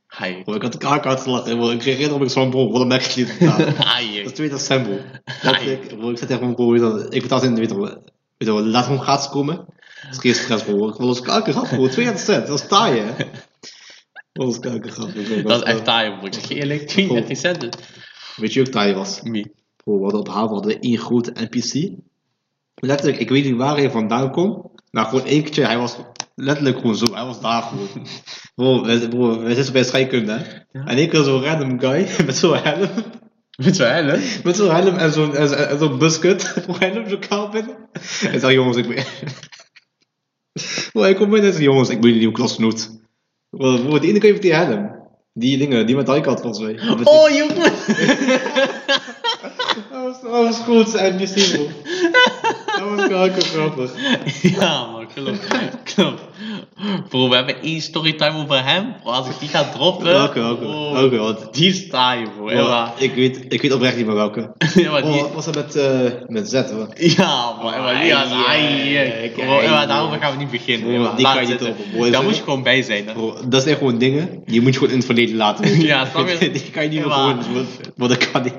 [0.45, 1.57] Bro, ik had de kaak uitgelachen.
[1.57, 1.71] bro.
[1.71, 3.59] Ik reageerde op ik zo van, bro, wat een merk niet gedaan.
[3.59, 4.99] Dat is 20 cent, bro.
[5.99, 6.11] Bro.
[6.11, 6.75] Ik zei tegen mijn bro,
[7.09, 8.03] ik betaal in, weet je wel,
[8.39, 9.57] weet je laat hem gratis komen.
[9.57, 10.89] Dat is geen stress, bro.
[10.89, 11.89] Ik wil ons kaken gehad, bro.
[11.89, 13.25] 32 cent, dat is taai, hè.
[14.45, 15.43] Bro.
[15.43, 16.27] Dat is echt taai, bro.
[16.27, 17.69] Ik je eerlijk, 32 cent.
[18.37, 19.21] Weet je ook taai was?
[19.23, 19.53] Wie?
[19.77, 21.91] Bro, we hadden op haven hadden één grote NPC.
[22.75, 24.69] Letterlijk, ik weet niet waar hij vandaan komt.
[24.91, 25.97] Maar gewoon één keertje, hij was
[26.35, 27.15] letterlijk gewoon zo.
[27.15, 27.89] Hij was daar gewoon.
[28.55, 30.45] Bro, we, bro, we zitten bij scheikunde, hè.
[30.79, 30.87] Ja.
[30.87, 32.89] En ik was zo'n random guy met zo'n helm.
[33.51, 34.19] Je wel, hè?
[34.45, 36.53] Met zo'n helm en zo'n en, zo- en zo'n buskut.
[36.67, 37.77] Bro, loopt zo kaal binnen.
[38.31, 39.05] En zei, jongens, ik ben...
[40.93, 43.00] Bro, hij komt binnen en zei, jongens, ik ben jullie nieuwe klasgenoot.
[43.51, 44.99] Bro, bro, de ene keer heeft die helm.
[45.33, 46.73] Die dingen, die met die had volgens mij.
[46.73, 47.73] Met die- Oh, jongen!
[49.91, 51.67] Dat was, dat was goed, zijn NPC, bro.
[52.79, 53.93] Dat was kakel grappig.
[54.43, 55.47] Ja, man, klopt.
[55.95, 56.21] Klopt.
[57.09, 58.95] Bro, we hebben één storytime over hem.
[59.03, 60.05] Bro, als ik die ga droppen.
[60.07, 61.17] Welke, welke?
[61.17, 61.89] want- Die.
[61.91, 64.41] Ja, Bro, maar, ik, weet, ik weet oprecht niet meer welke.
[64.75, 65.21] ja, maar Oh, die...
[65.23, 66.89] wat was dat met, eh met Z, hoor?
[66.97, 67.73] Ja, man.
[67.73, 68.29] Ja, maar die was
[69.71, 70.89] maar daarover gaan we niet beginnen.
[70.89, 72.13] Bro, maar die kan je niet droppen.
[72.13, 73.07] Daar moet je gewoon bij zijn.
[73.07, 73.13] Hè.
[73.13, 75.69] Bro, dat zijn gewoon dingen, die moet je gewoon in het verleden laten.
[75.81, 75.87] je.
[75.87, 76.51] Ja, snap je?
[76.61, 77.67] Die kan je niet meer maar- gewoon,
[77.97, 78.55] maar dat kan niet.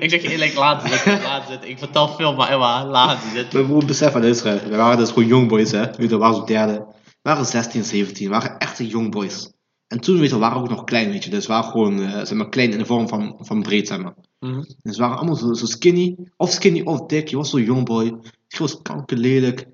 [0.00, 1.70] ik zeg je eerlijk, laat zitten, laat zitten.
[1.70, 3.60] Ik vertel veel, maar Emma, laat zitten.
[3.60, 4.60] Maar bro, besef wat is er.
[4.68, 5.80] We waren dus gewoon young boys, hè.
[5.80, 6.84] Je, we waren zo derde.
[7.22, 8.24] Waren 16, 17.
[8.24, 9.52] We waren echte young boys.
[9.86, 11.30] En toen, weet je, waren ook nog klein, weet je.
[11.30, 14.14] Dus waren gewoon, eh, zeg maar, klein in de vorm van, van breed, zeg maar.
[14.40, 14.62] Mhm.
[14.82, 16.16] Dus waren allemaal zo, zo skinny.
[16.36, 17.28] Of skinny of dik.
[17.28, 18.04] Je was zo young boy.
[18.48, 19.66] Je was kanker lelijk.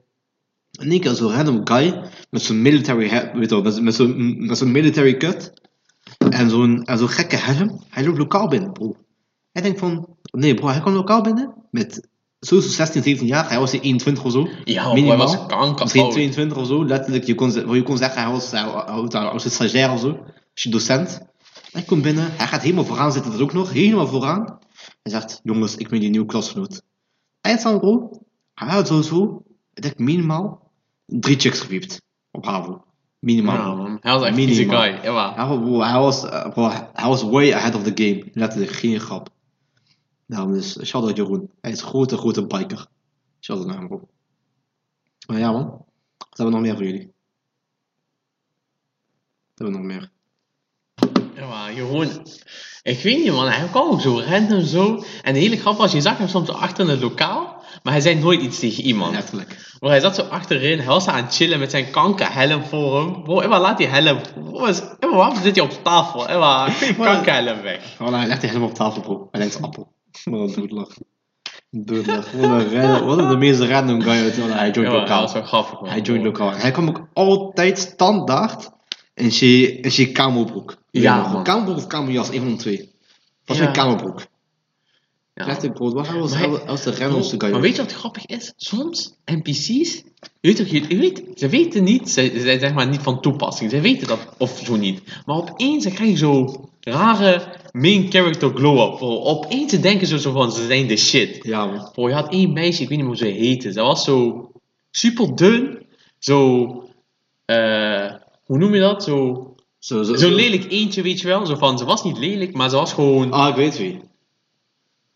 [0.78, 2.11] En één keer zo'n random guy.
[2.30, 3.62] Met zo'n military hat, weet je wel.
[3.62, 5.53] Met, met zo'n met zo'n military cut.
[6.30, 7.82] En zo'n zo'n gekke helm.
[7.88, 8.96] Hij loopt lokaal binnen, bro.
[9.53, 10.16] Hij denkt van...
[10.30, 11.55] Nee, bro, hij kwam lokaal binnen.
[11.70, 12.09] Met
[12.41, 13.49] sowieso 16, 17 jaar.
[13.49, 14.49] Hij was 21 of zo.
[14.64, 15.16] Ja, bro, hij Minimaal.
[15.16, 15.82] was kanker.
[15.82, 16.12] Misschien oud.
[16.12, 16.84] 22 of zo.
[16.84, 18.61] Letterlijk, je kon, je kon zeggen, hij was, hij,
[19.09, 20.09] hij was een stagiair of zo.
[20.55, 21.20] Als je docent.
[21.72, 23.72] Hij komt binnen, hij gaat helemaal vooraan zitten, dat ook nog.
[23.72, 24.59] Helemaal vooraan.
[25.03, 26.82] Hij zegt, jongens, ik ben die nieuwe klasgenoot.
[27.41, 27.82] Eindstand.
[28.55, 29.43] Hij had sowieso,
[29.74, 30.70] ik denk minimaal,
[31.07, 32.03] drie chicks gepiept.
[32.30, 32.82] Op HAVO.
[33.18, 33.76] Minimaal.
[33.86, 33.97] Ja.
[34.01, 34.80] Hij was echt een Minimaal.
[34.80, 34.99] guy.
[35.03, 35.34] Ja.
[35.34, 38.24] Hij, was- bro, hij, was, eh, bro, hij was way ahead of the game.
[38.32, 39.28] Letterlijk, geen grap.
[40.29, 41.51] Daarom dus, shout-out Jeroen.
[41.61, 42.87] Hij is een grote, grote biker.
[43.41, 44.09] Shout-out naar hem, bro.
[45.26, 45.64] Maar ja, man.
[46.18, 47.12] Wat hebben we nog meer voor jullie?
[49.55, 50.11] Wat hebben we nog meer?
[51.35, 52.26] Ja, maar gewoon.
[52.83, 53.49] Ik weet niet, man.
[53.49, 55.03] Hij kwam ook zo random zo.
[55.22, 57.62] En de hele grap was, je zag hem soms zo achter in het lokaal.
[57.83, 59.12] Maar hij zei nooit iets tegen iemand.
[59.14, 59.74] Letterlijk.
[59.79, 60.79] Bro, hij zat zo achterin.
[60.79, 63.22] Hij was aan het chillen met zijn kankerhelm voor hem.
[63.22, 64.20] Bro, Emma, laat die helm.
[64.99, 66.29] Emma, waarom zit je op tafel?
[66.29, 66.66] Emma,
[66.99, 67.97] Maar- kankerhelm weg.
[68.01, 69.29] Oh, hij legt hij helemaal op tafel, bro.
[69.31, 69.93] Hij denkt appel.
[70.24, 70.88] Wat een doodlach.
[71.70, 72.32] Doodlach.
[72.32, 74.36] Wat een random, wat een de meest random guy uit.
[74.36, 75.32] Hij joint Ja, maar, dat lokaal.
[75.32, 75.90] wel grappig, man.
[75.90, 76.50] Hij joint lokaal.
[76.50, 78.70] Hij kwam ook altijd standaard
[79.14, 79.32] in
[79.90, 80.76] zijn kamobroek.
[80.90, 81.74] Ja, man.
[81.74, 82.92] Of kamerjas, een van de twee.
[83.44, 83.62] Was Ja.
[83.62, 84.26] mijn kamerbroek.
[85.39, 85.47] Ja.
[85.47, 85.93] Letterlijk, bro.
[85.93, 88.53] Wat was- hij was de Reynolds maar weet je wat grappig is?
[88.57, 90.03] Soms, NPC's,
[90.41, 93.20] weet toch, je, je weet, ze weten niet, ze ze zijn zeg maar niet van
[93.20, 95.03] toepassing, ze weten dat of zo niet.
[95.26, 99.01] Maar opeens dan krijg je zo rare main character glow-up.
[99.03, 101.39] Opeens ze denken ze zo van, ze zijn de shit.
[101.43, 101.91] Ja, man.
[101.93, 103.72] Bro, je had één meisje, ik weet niet hoe ze heette.
[103.72, 104.51] Ze was zo
[104.91, 105.86] super dun,
[106.18, 106.64] zo,
[107.45, 108.12] eh,
[108.45, 109.05] hoe noem je dat?
[109.05, 109.43] Zo,
[109.78, 111.47] Zo, zo, zo'n lelijk eentje, weet je wel?
[111.47, 113.30] Zo van, ze was niet lelijk, maar ze was gewoon...
[113.32, 114.01] Ah, ik weet wie.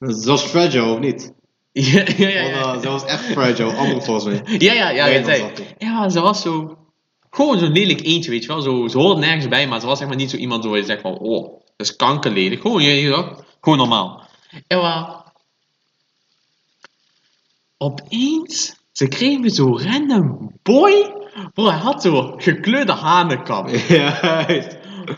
[0.07, 1.33] Dat was fragile, of niet?
[1.73, 2.43] ja, ja, ja.
[2.43, 2.61] Want, ja.
[2.61, 4.59] eh, dat was echt fragile, andere volgens mij.
[4.59, 6.77] Ja, ja, ja, ja, ja, ze was zo.
[7.31, 8.61] Gewoon zo'n lelijk eentje, weet je wel.
[8.61, 10.85] Zo, ze hoorde nergens bij, maar ze was zeg maar niet zo iemand waar je
[10.85, 11.43] zegt van, oh,
[11.77, 12.61] dat is kankerlelijk.
[12.61, 14.29] Gewoon, je, je, gewoon normaal.
[14.67, 15.25] En wat.
[17.77, 21.13] Opeens, ze kregen zo'n random boy.
[21.55, 23.69] Bro, hij had zo'n gekleurde hanenkam.
[23.89, 24.47] Ja,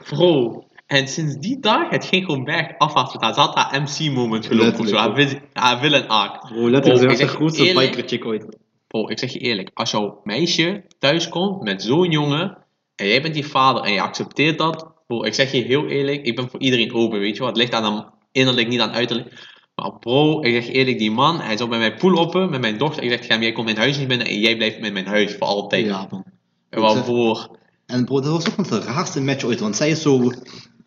[0.08, 0.63] Bro.
[0.86, 3.12] En sinds die dag, het ging gewoon berg afwaarts.
[3.12, 4.96] Ze had haar MC-moment gelopen of zo.
[4.96, 6.40] Haar, wil- haar wil en aak.
[6.48, 8.56] Bro, letterlijk, ik was de grootste eerlijk, biker chick ooit.
[8.86, 12.58] Bro, ik zeg je eerlijk, als jouw meisje thuis komt met zo'n jongen
[12.96, 16.22] en jij bent die vader en je accepteert dat, bro, ik zeg je heel eerlijk,
[16.26, 17.48] ik ben voor iedereen open, weet je wel.
[17.48, 19.52] Het ligt aan hem innerlijk, niet aan uiterlijk.
[19.74, 22.78] Maar bro, ik zeg eerlijk, die man, hij zou bij mij pool open met mijn
[22.78, 23.02] dochter.
[23.02, 25.32] Ik zeg, hem, jij komt mijn huis niet binnen en jij blijft met mijn huis
[25.32, 25.86] voor altijd.
[25.86, 26.24] Ja, man.
[26.70, 27.56] en waarvoor?
[27.86, 30.30] En bro, dat was ook nog de raarste match ooit, want zij is zo...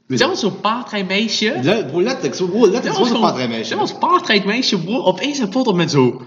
[0.07, 1.59] Dat was zo'n paardrijmeisje.
[1.63, 3.69] Le- Bro, letterlijk, zo, bro, letterlijk, ze was een paardrijmeisje.
[3.69, 5.03] Dat was paardrijdmeisje, bro.
[5.03, 6.21] Opeens een foto met zo...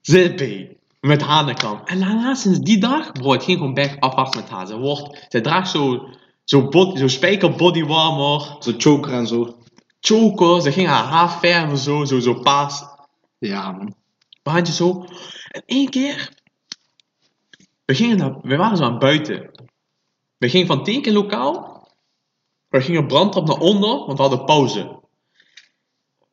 [0.00, 0.68] Zippy.
[1.00, 1.80] Met hanenkam.
[1.84, 4.66] En daarna, sinds die dag, bro, het ging gewoon back afwaarts met haar.
[4.66, 6.08] Ze, wordt, ze draagt zo...
[6.44, 8.56] Zo, bod, zo spijker bodywarmer.
[8.60, 9.56] Zo choker en zo.
[10.00, 10.62] Choker.
[10.62, 12.04] Ze ging haar haar verven zo.
[12.04, 12.82] Zo, zo paas.
[13.38, 13.94] Ja, man.
[14.42, 15.04] Baantje zo.
[15.48, 16.30] En één keer...
[17.84, 19.50] We, gingen naar, we waren zo aan buiten.
[20.38, 21.77] We gingen van tekenlokaal...
[22.68, 25.00] We gingen brandtrap naar onder, want we hadden pauze.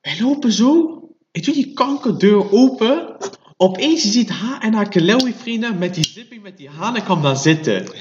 [0.01, 0.99] Wij lopen zo.
[1.31, 3.17] Ik doe die kankerdeur open.
[3.57, 7.37] Opeens je ziet haar en haar Kelewi vrienden met die zipping met die hanenkam daar
[7.37, 7.91] zitten.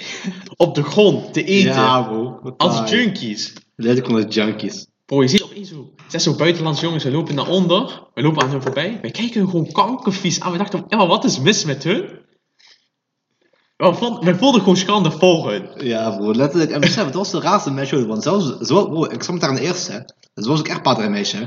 [0.57, 1.73] Op de grond te eten.
[1.73, 2.55] Ja, bro.
[2.57, 3.53] Als junkies.
[3.77, 4.87] Letterlijk als junkies.
[5.07, 5.93] Bro, je ziet opeens zo.
[6.09, 8.09] Zes zo buitenlandse jongens, ze lopen naar onder.
[8.15, 8.99] We lopen aan hen voorbij.
[9.01, 10.53] Wij kijken hun gewoon kankervies aan.
[10.53, 12.09] We dachten, ja, wat is mis met hun?
[13.77, 15.87] We vonden, we voelden gewoon schande hun.
[15.87, 16.71] Ja, bro, letterlijk.
[16.71, 19.51] En besef, het was de raarste match ooit, want zelfs, zo, bro, ik met haar
[19.51, 19.99] in de eerste, hè.
[20.43, 21.47] Ze was ook echt paardrijmeisje, hè.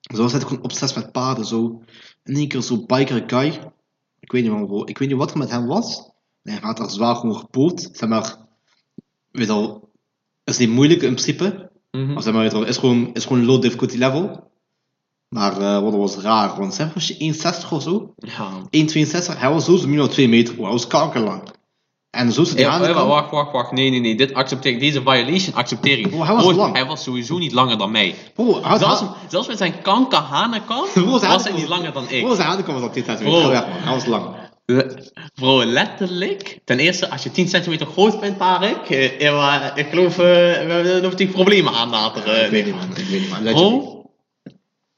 [0.00, 1.82] Ze was net gewoon obsessief met paarden, zo.
[2.24, 3.72] In één keer zo'n biker guy.
[4.20, 6.10] Ik weet niet man, bro, ik weet niet wat er met hem was.
[6.42, 7.88] Nee, hij had er zwaar gewoon gepoot.
[7.92, 8.36] Zeg maar,
[9.30, 9.90] weet je wel,
[10.44, 11.70] is niet moeilijk in principe.
[11.90, 12.16] Mhm.
[12.16, 14.51] Of zeg maar, weet je wel, is gewoon, is gewoon low difficulty level.
[15.32, 18.14] Maar uh, wat was raar, want zeg was je 1,60 of zo?
[18.16, 18.48] Ja.
[19.34, 20.62] 1,62, hij was sowieso minimaal 2 meter, bro.
[20.62, 21.42] hij was kankerlang.
[22.10, 23.08] En zo zit hij Ja, aan de ja, kant.
[23.08, 23.72] wacht, wacht, wacht.
[23.72, 24.14] Nee, nee, nee.
[24.16, 24.80] Dit accepteer ik.
[24.80, 26.12] Deze violation accepteer ik.
[26.14, 26.74] Oh, hij was lang.
[26.74, 28.14] hij was sowieso niet langer dan mij.
[28.34, 31.92] Bro, had, Zelfs, hij, zelfs met zijn kanker hanenkam Bro, was hij had- niet langer
[31.92, 32.24] dan ik.
[32.24, 33.18] bro, zijn handen kwamen op dit tijd.
[33.18, 33.50] Bro.
[33.50, 34.26] Hij was lang.
[35.34, 36.58] Bro, letterlijk.
[36.64, 38.90] Ten eerste, als je 10 centimeter groot bent, Tarek.
[38.90, 42.24] eh, ja, maar ik geloof, eh, we hoeven die problemen aan later.
[42.28, 42.88] eh, ik weet niet, man.
[42.96, 43.42] Ik weet niet, man.
[43.42, 44.01] Bro,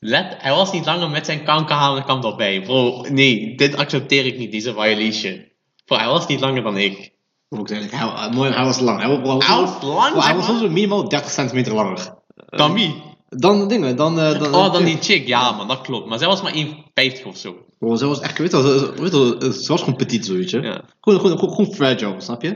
[0.06, 2.62] let, hij was niet langer met zijn kankerhanenkam erbij.
[2.62, 5.44] Bro, nee, dit accepteer ik niet, deze violation.
[5.84, 7.12] Bro, hij was niet langer dan ik.
[7.48, 9.02] Bro, ik zeg het, hij, hij, mooi, hij was lang.
[9.02, 12.14] Hij, bro, Hij was lang, bro, hij was minimaal 30 centimeter langer.
[12.46, 13.02] Dan wie?
[13.28, 14.20] Dan de dingen, dan...
[14.20, 16.08] eh, dan Oh, dan die chick, ja man, dat klopt.
[16.08, 17.56] Maar zij was maar 1,50 of zo.
[17.78, 20.26] Bro, ze was echt, weet je wel, ze, weet je wel, ze was gewoon petit,
[20.26, 20.52] zoiets.
[20.52, 20.60] Ja.
[21.00, 22.48] Gewoon, gewoon, gewoon, gewoon fragile, snap je?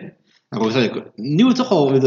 [0.48, 1.86] En bro, zei ik, nieuw toch al,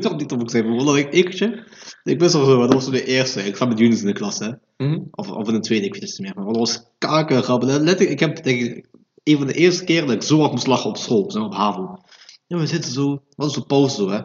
[0.00, 1.64] toch op die top ik zei, bro, dat ik ikkertje.
[2.08, 3.42] Ik wist al zo, dat was zo de eerste.
[3.42, 4.50] Ik zat met Younes in de klas, hè.
[4.76, 4.98] Mhm.
[5.10, 6.32] Of, of in de tweede, ik weet het niet meer.
[6.36, 7.68] Maar dat was kakergrappig.
[7.68, 8.86] Letterlijk, ik heb denk ik,
[9.24, 11.54] een van de eerste keer dat ik zo hard moest lachen op school, zo op
[11.54, 11.98] HAVO.
[12.46, 14.20] Ja, we zitten zo, wat is zo pauze zo, hè.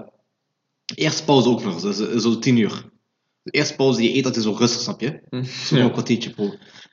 [0.96, 2.90] Eerste pauze ook nog, dus, zo tien uur.
[3.44, 5.20] De eerste pauze die je eet, dat is zo rustig, snap je?
[5.66, 5.84] Zo Ja.
[5.84, 6.44] een kwartiertje, bro.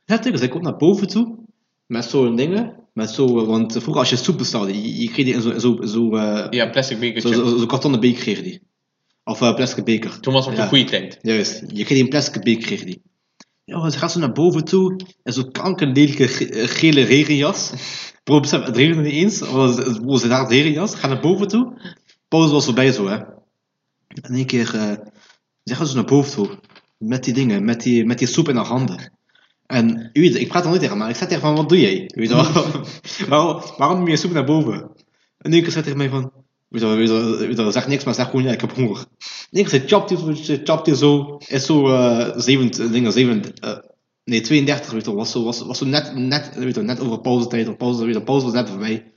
[0.06, 1.38] Letterlijk, dus ik kom naar boven toe,
[1.86, 5.24] met zo'n dingen, met zo, eh, want vroeger als je soep bestelde, je, je kreeg
[5.24, 7.34] die in zo'n zo, zo, eh, Ja, plastic zo, bekertje.
[7.34, 8.60] zo, zo kartonnen beker kreeg die.
[9.30, 10.20] Of uh, plastic beker.
[10.20, 10.64] Toen was het op Ja.
[10.64, 11.18] de goede tijd.
[11.22, 13.02] Juist, je kreeg die een plastic beker kreeg die.
[13.64, 17.72] Ja, ze gaat zo naar boven toe en zo'n kankerlelijke ge- eh, gele regenjas.
[18.24, 19.38] Bro, besef, het regende niet eens.
[19.38, 21.94] Bro, ze daar regenjas, gaat naar boven toe.
[22.28, 23.16] Pauze was voorbij zo, hè.
[24.08, 24.92] En één keer, eh
[25.64, 26.58] ze gaat zo naar boven toe.
[26.98, 29.12] Met die dingen, met die, met die soep in haar handen.
[29.66, 31.80] En u weet, ik praat er nooit tegen maar ik zeg tegen van, wat doe
[31.80, 32.10] jij?
[32.14, 32.52] Weet je wel?
[33.28, 34.90] waarom, waarom neem je soep naar boven?
[35.38, 36.32] En één keer zegt tegen mij van,
[36.70, 39.04] weet je weet je weet je zeg niks, maar zeg gewoon, ja, ik heb honger.
[39.50, 43.76] Keer ze chopt hij, ze chopt hij zo, is zo, eh, zeven, dingen, zeven, eh,
[44.24, 47.20] nee, 32, weet je was zo, was, was zo net, net, weet je net over
[47.20, 49.12] pauzetijd, of pauze, weet je pauze was net voorbij.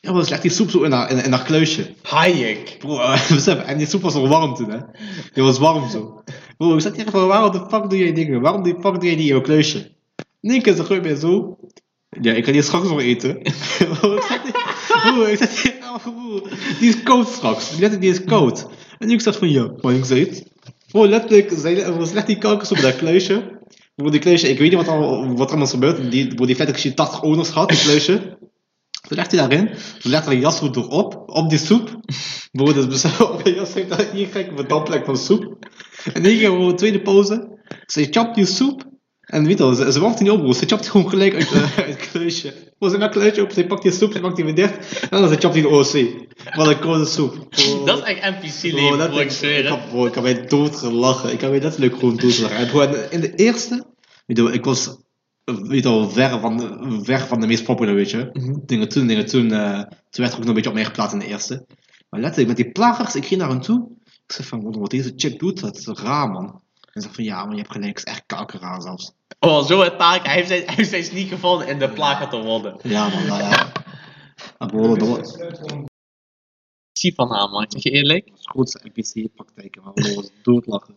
[0.00, 1.94] Ja, ze legt die soep zo in haar, in, in haar kluisje.
[2.02, 2.76] Hayek.
[2.78, 4.78] Bro, eh, besef, en die soep was nog warm toen, hè.
[5.32, 6.22] Die was warm zo.
[6.56, 8.40] Bro, ik zat hier van, waarom de fuck doe jij dingen?
[8.40, 9.90] Waarom de fuck doe jij die in je kluisje?
[10.40, 11.58] Één keer ze gooit mij zo.
[12.20, 13.42] Ja, ik ga die straks nog eten.
[15.02, 16.44] Bro, ik zat hier, ik oh,
[16.80, 17.70] die is koud straks.
[17.70, 18.66] Letterlijk, die is koud.
[18.98, 20.44] En ik zat van, ja, maar ik zei het.
[20.92, 23.58] Letterlijk, ze legt die kalkers op dat kluisje.
[23.94, 26.10] Bro, die kluisje, ik weet niet wat er, wat er allemaal is gebeurd.
[26.10, 28.38] Die, bro, die vet, ik 80 owners gehad, die kluisje.
[29.08, 29.70] Ze legt hij daarin.
[29.98, 32.00] Ze legt haar jas goed erop, op die soep.
[32.52, 35.56] Bro, dus op de jas heeft daar hier gek met damplek van soep.
[36.12, 37.58] En één keer, bro, tweede pauze.
[37.86, 38.84] Ze chapt die soep.
[39.26, 40.54] En weet je wel, ze, ze niet op.
[40.54, 42.54] Ze chapt die gewoon gelijk uit, eh, uit het kluisje.
[42.78, 45.00] Maakt het kluisje op, ze pakt die soep, ze maakt die weer dicht.
[45.10, 46.26] En dan ze chapt die de OC.
[46.56, 47.46] Wat een koude soep.
[47.50, 50.22] Bro, Dat is echt NPC Bro, leven, dat ik zweer ik, heb, bro, ik heb
[50.22, 51.32] mij doodgelachen.
[51.32, 52.80] Ik heb mij letterlijk gewoon doodgelachen.
[52.80, 53.84] En in de eerste,
[54.26, 54.96] weet je wel, ik was
[55.44, 58.28] weet je wel, ver van, de- ver van de meest popular, weet je.
[58.32, 58.54] Mhm.
[58.66, 61.12] Dingen toen, dingen toen, eh, toen werd er ook nog een beetje op mij geplaatst
[61.14, 61.66] in de eerste.
[62.10, 63.88] Maar letterlijk, met die plagers, ik ging naar hen toe.
[64.04, 66.44] Ik zei van, wat deze chick doet, dat is raar, man.
[66.44, 66.52] En
[66.92, 69.12] ze zegt van, ja, maar je hebt gelijk, het is echt kankerraar zelfs.
[69.38, 70.24] Oh, zo het taak.
[70.24, 72.78] Hij heeft zijn, hij heeft zijn sneak gevonden in de plagen te worden.
[72.82, 73.72] Ja, man, nou ja.
[74.66, 75.36] Bro, dat was
[76.92, 77.62] Zie van haar, man.
[77.62, 78.26] Ik zeg je eerlijk.
[78.26, 80.94] de grootste NPC-praktijken, maar bro, was doodlachen.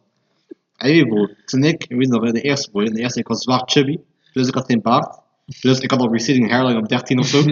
[0.76, 3.20] En weet je, bro, toen ik, ik weet nog, in de eerste, in de eerste,
[3.20, 4.00] ik was zwaar chubby.
[4.34, 5.20] Dus ik had geen baard.
[5.62, 7.44] Dus ik had al receding hairline op 13 of zo.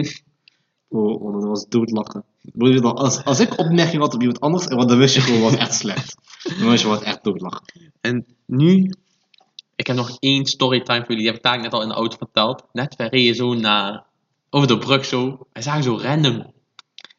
[0.88, 2.24] Bro, dat was doodlachen.
[2.52, 5.74] Wel, als, als ik opmerking had op iemand anders, dan wist je gewoon, was echt
[5.74, 6.14] slecht.
[6.58, 7.92] Dan wist je, was echt doodlachen.
[8.00, 8.92] En nu,
[9.78, 11.22] ik heb nog één storytime voor jullie.
[11.22, 12.62] Die heb ik daar net al in de auto verteld.
[12.72, 14.04] Net, wij reden zo naar,
[14.50, 15.46] over de brug zo.
[15.52, 16.52] En zagen zo random,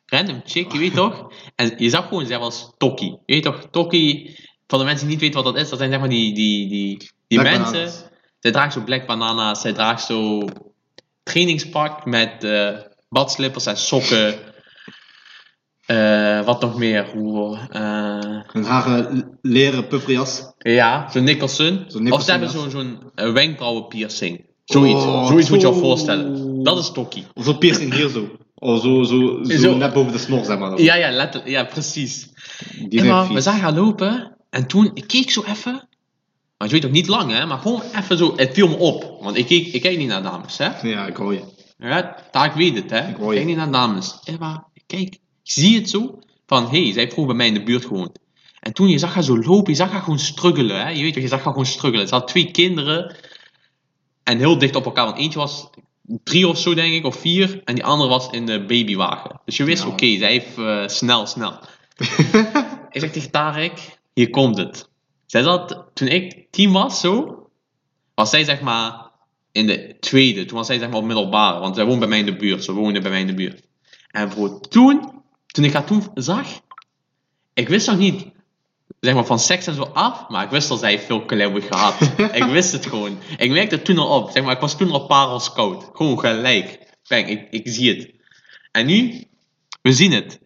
[0.05, 1.31] random chick, je weet toch?
[1.55, 3.17] En je zag gewoon, zij was Tokkie.
[3.25, 4.35] Je weet toch, Tokkie,
[4.67, 6.67] voor de mensen die niet weten wat dat is, dat zijn zeg maar die, die,
[6.67, 6.97] die,
[7.27, 7.71] die Black mensen.
[7.73, 8.07] bananas.
[8.39, 10.47] Zij draagt zo black bananas, zij draagt zo
[11.23, 12.77] trainingspak met eh,
[13.09, 14.48] badslippers en sokken.
[15.89, 17.09] Eh, wat nog meer?
[17.15, 17.57] Hoe,
[18.53, 20.51] Een haren leren pufferjas.
[20.57, 21.65] ja, zo'n Nicholson.
[21.87, 24.45] Zo'n Nicholson, of ze hebben zo'n zo'n eh, wenkbrauwenpiercing.
[24.65, 25.03] Zoiets.
[25.03, 25.79] Oh, Zoiets moet je je zo.
[25.79, 26.63] voorstellen.
[26.63, 27.25] Dat is Tokkie.
[27.33, 28.29] Of zo piercing hier zo.
[28.55, 29.75] Of zo, zo, zo, Zo.
[29.75, 30.81] net boven de snor, zeg maar.
[30.81, 31.29] Ja, ja.
[31.45, 32.29] Ja, precies.
[32.89, 34.35] Die zijn maar we zagen haar lopen.
[34.49, 35.87] En toen, ik keek zo even.
[36.57, 37.45] Maar je weet ook niet lang, hè.
[37.45, 38.33] Maar gewoon even zo.
[38.35, 39.17] Het viel me op.
[39.21, 40.87] Want ik, keek, ik kijk niet naar dames, hè.
[40.87, 41.41] Ja, ik hoor je.
[41.77, 43.09] Ja, daar ik weet het, hè.
[43.09, 43.35] Ik hoor je.
[43.35, 44.19] kijk niet naar dames.
[44.23, 45.17] Ja, maar kijk.
[45.51, 46.19] Zie het zo.
[46.47, 48.19] Van, hé, hey, zij heeft vroeger bij mij in de buurt gewoond.
[48.59, 50.89] En toen je zag haar zo lopen, je zag haar gewoon struggelen, hè.
[50.89, 52.07] Je weet toch, je zag haar gewoon struggelen.
[52.07, 53.15] Ze had twee kinderen.
[54.23, 55.05] En heel dicht op elkaar.
[55.05, 55.69] Want eentje was
[56.23, 57.61] drie of zo, denk ik, of vier.
[57.63, 59.41] En die andere was in de babywagen.
[59.45, 59.89] Dus je wist, Ja.
[59.89, 61.51] oké, zij heeft eh, snel, snel.
[62.91, 64.89] ik zeg tegen Tarek, hier komt het.
[65.25, 67.43] Zij zat, toen ik tien was, zo,
[68.15, 69.11] was zij zeg maar
[69.51, 70.45] in de tweede.
[70.45, 72.63] Toen was zij zeg maar op middelbare, want zij woont bij mij in de buurt.
[72.63, 73.61] Ze woonde bij mij in de buurt.
[74.11, 75.18] En voor toen,
[75.59, 76.47] toen ik haar toen zag,
[77.53, 78.25] ik wist nog niet,
[78.99, 82.01] zeg maar van seks en zo af, maar ik wist dat zij veel kleurig gehad.
[82.41, 83.17] ik wist het gewoon.
[83.37, 85.89] Ik merkte het toen al op, zeg maar, ik was toen al parels koud.
[85.93, 86.79] Gewoon gelijk.
[87.07, 88.11] Bang, ik, ik zie het.
[88.71, 89.25] En nu,
[89.81, 90.39] we zien het.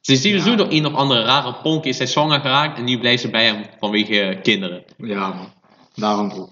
[0.00, 0.56] Ze is sowieso Ja.
[0.56, 3.44] door een of andere rare ponk is zij zwanger geraakt en nu blijft ze bij
[3.44, 4.84] hem vanwege kinderen.
[4.96, 5.52] Ja, man.
[5.94, 6.48] Daarom.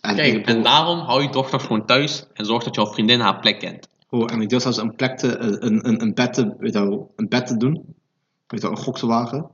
[0.00, 3.40] En, Kijk, en daarom hou je dochter gewoon thuis en zorg dat jouw vriendin haar
[3.40, 3.88] plek kent.
[4.16, 7.06] Bro, en ik durf zelfs een plek te, een, een, een bed te, weet je
[7.16, 7.72] een bed te doen.
[8.46, 9.50] Weet je wel, een gok te wagen.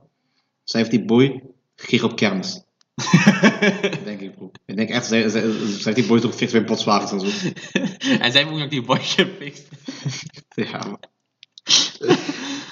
[0.63, 1.43] Zij heeft die boy
[1.75, 2.63] gekregen op kermis.
[4.05, 4.51] denk ik, bro.
[4.65, 5.49] Ik denk echt, zij, zij, zij
[5.83, 7.49] heeft die boy toch gefixt bij Botswagens en zo.
[8.23, 9.67] en zij heeft ook die boy gefixt.
[10.55, 10.99] Ja, man.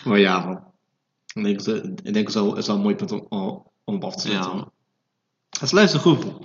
[0.05, 0.63] maar ja, man.
[1.45, 3.25] Ik denk, ik denk het is wel een mooi punt om,
[3.83, 4.55] om op af te Ja, zetten.
[4.55, 4.71] man.
[5.59, 6.39] Dus luister goed, bro.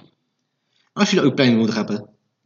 [0.93, 1.97] Als jullie ook planning nodig hebben,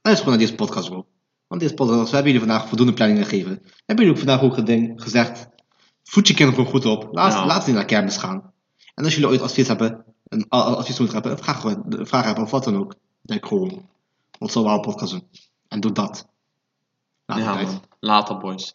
[0.02, 1.06] luister gewoon naar deze podcast, bro.
[1.50, 3.52] Want deze podcast, we hebben jullie vandaag voldoende planningen gegeven.
[3.86, 5.48] Hebben jullie ook vandaag ook geding, gezegd,
[6.02, 7.08] voed je kinderen gewoon goed op.
[7.12, 7.46] Laat, Ja.
[7.46, 8.52] laat ze niet naar kermis gaan.
[8.94, 12.50] En als jullie ooit advies hebben, een advies moeten hebben, vraag, gewoon, vraag hebben of
[12.50, 12.94] wat dan ook.
[13.22, 13.88] Denk gewoon,
[14.38, 15.28] wat zal wel een podcast doen?
[15.68, 16.28] En doe dat.
[17.26, 17.82] Ja, man.
[18.00, 18.74] Later, boys.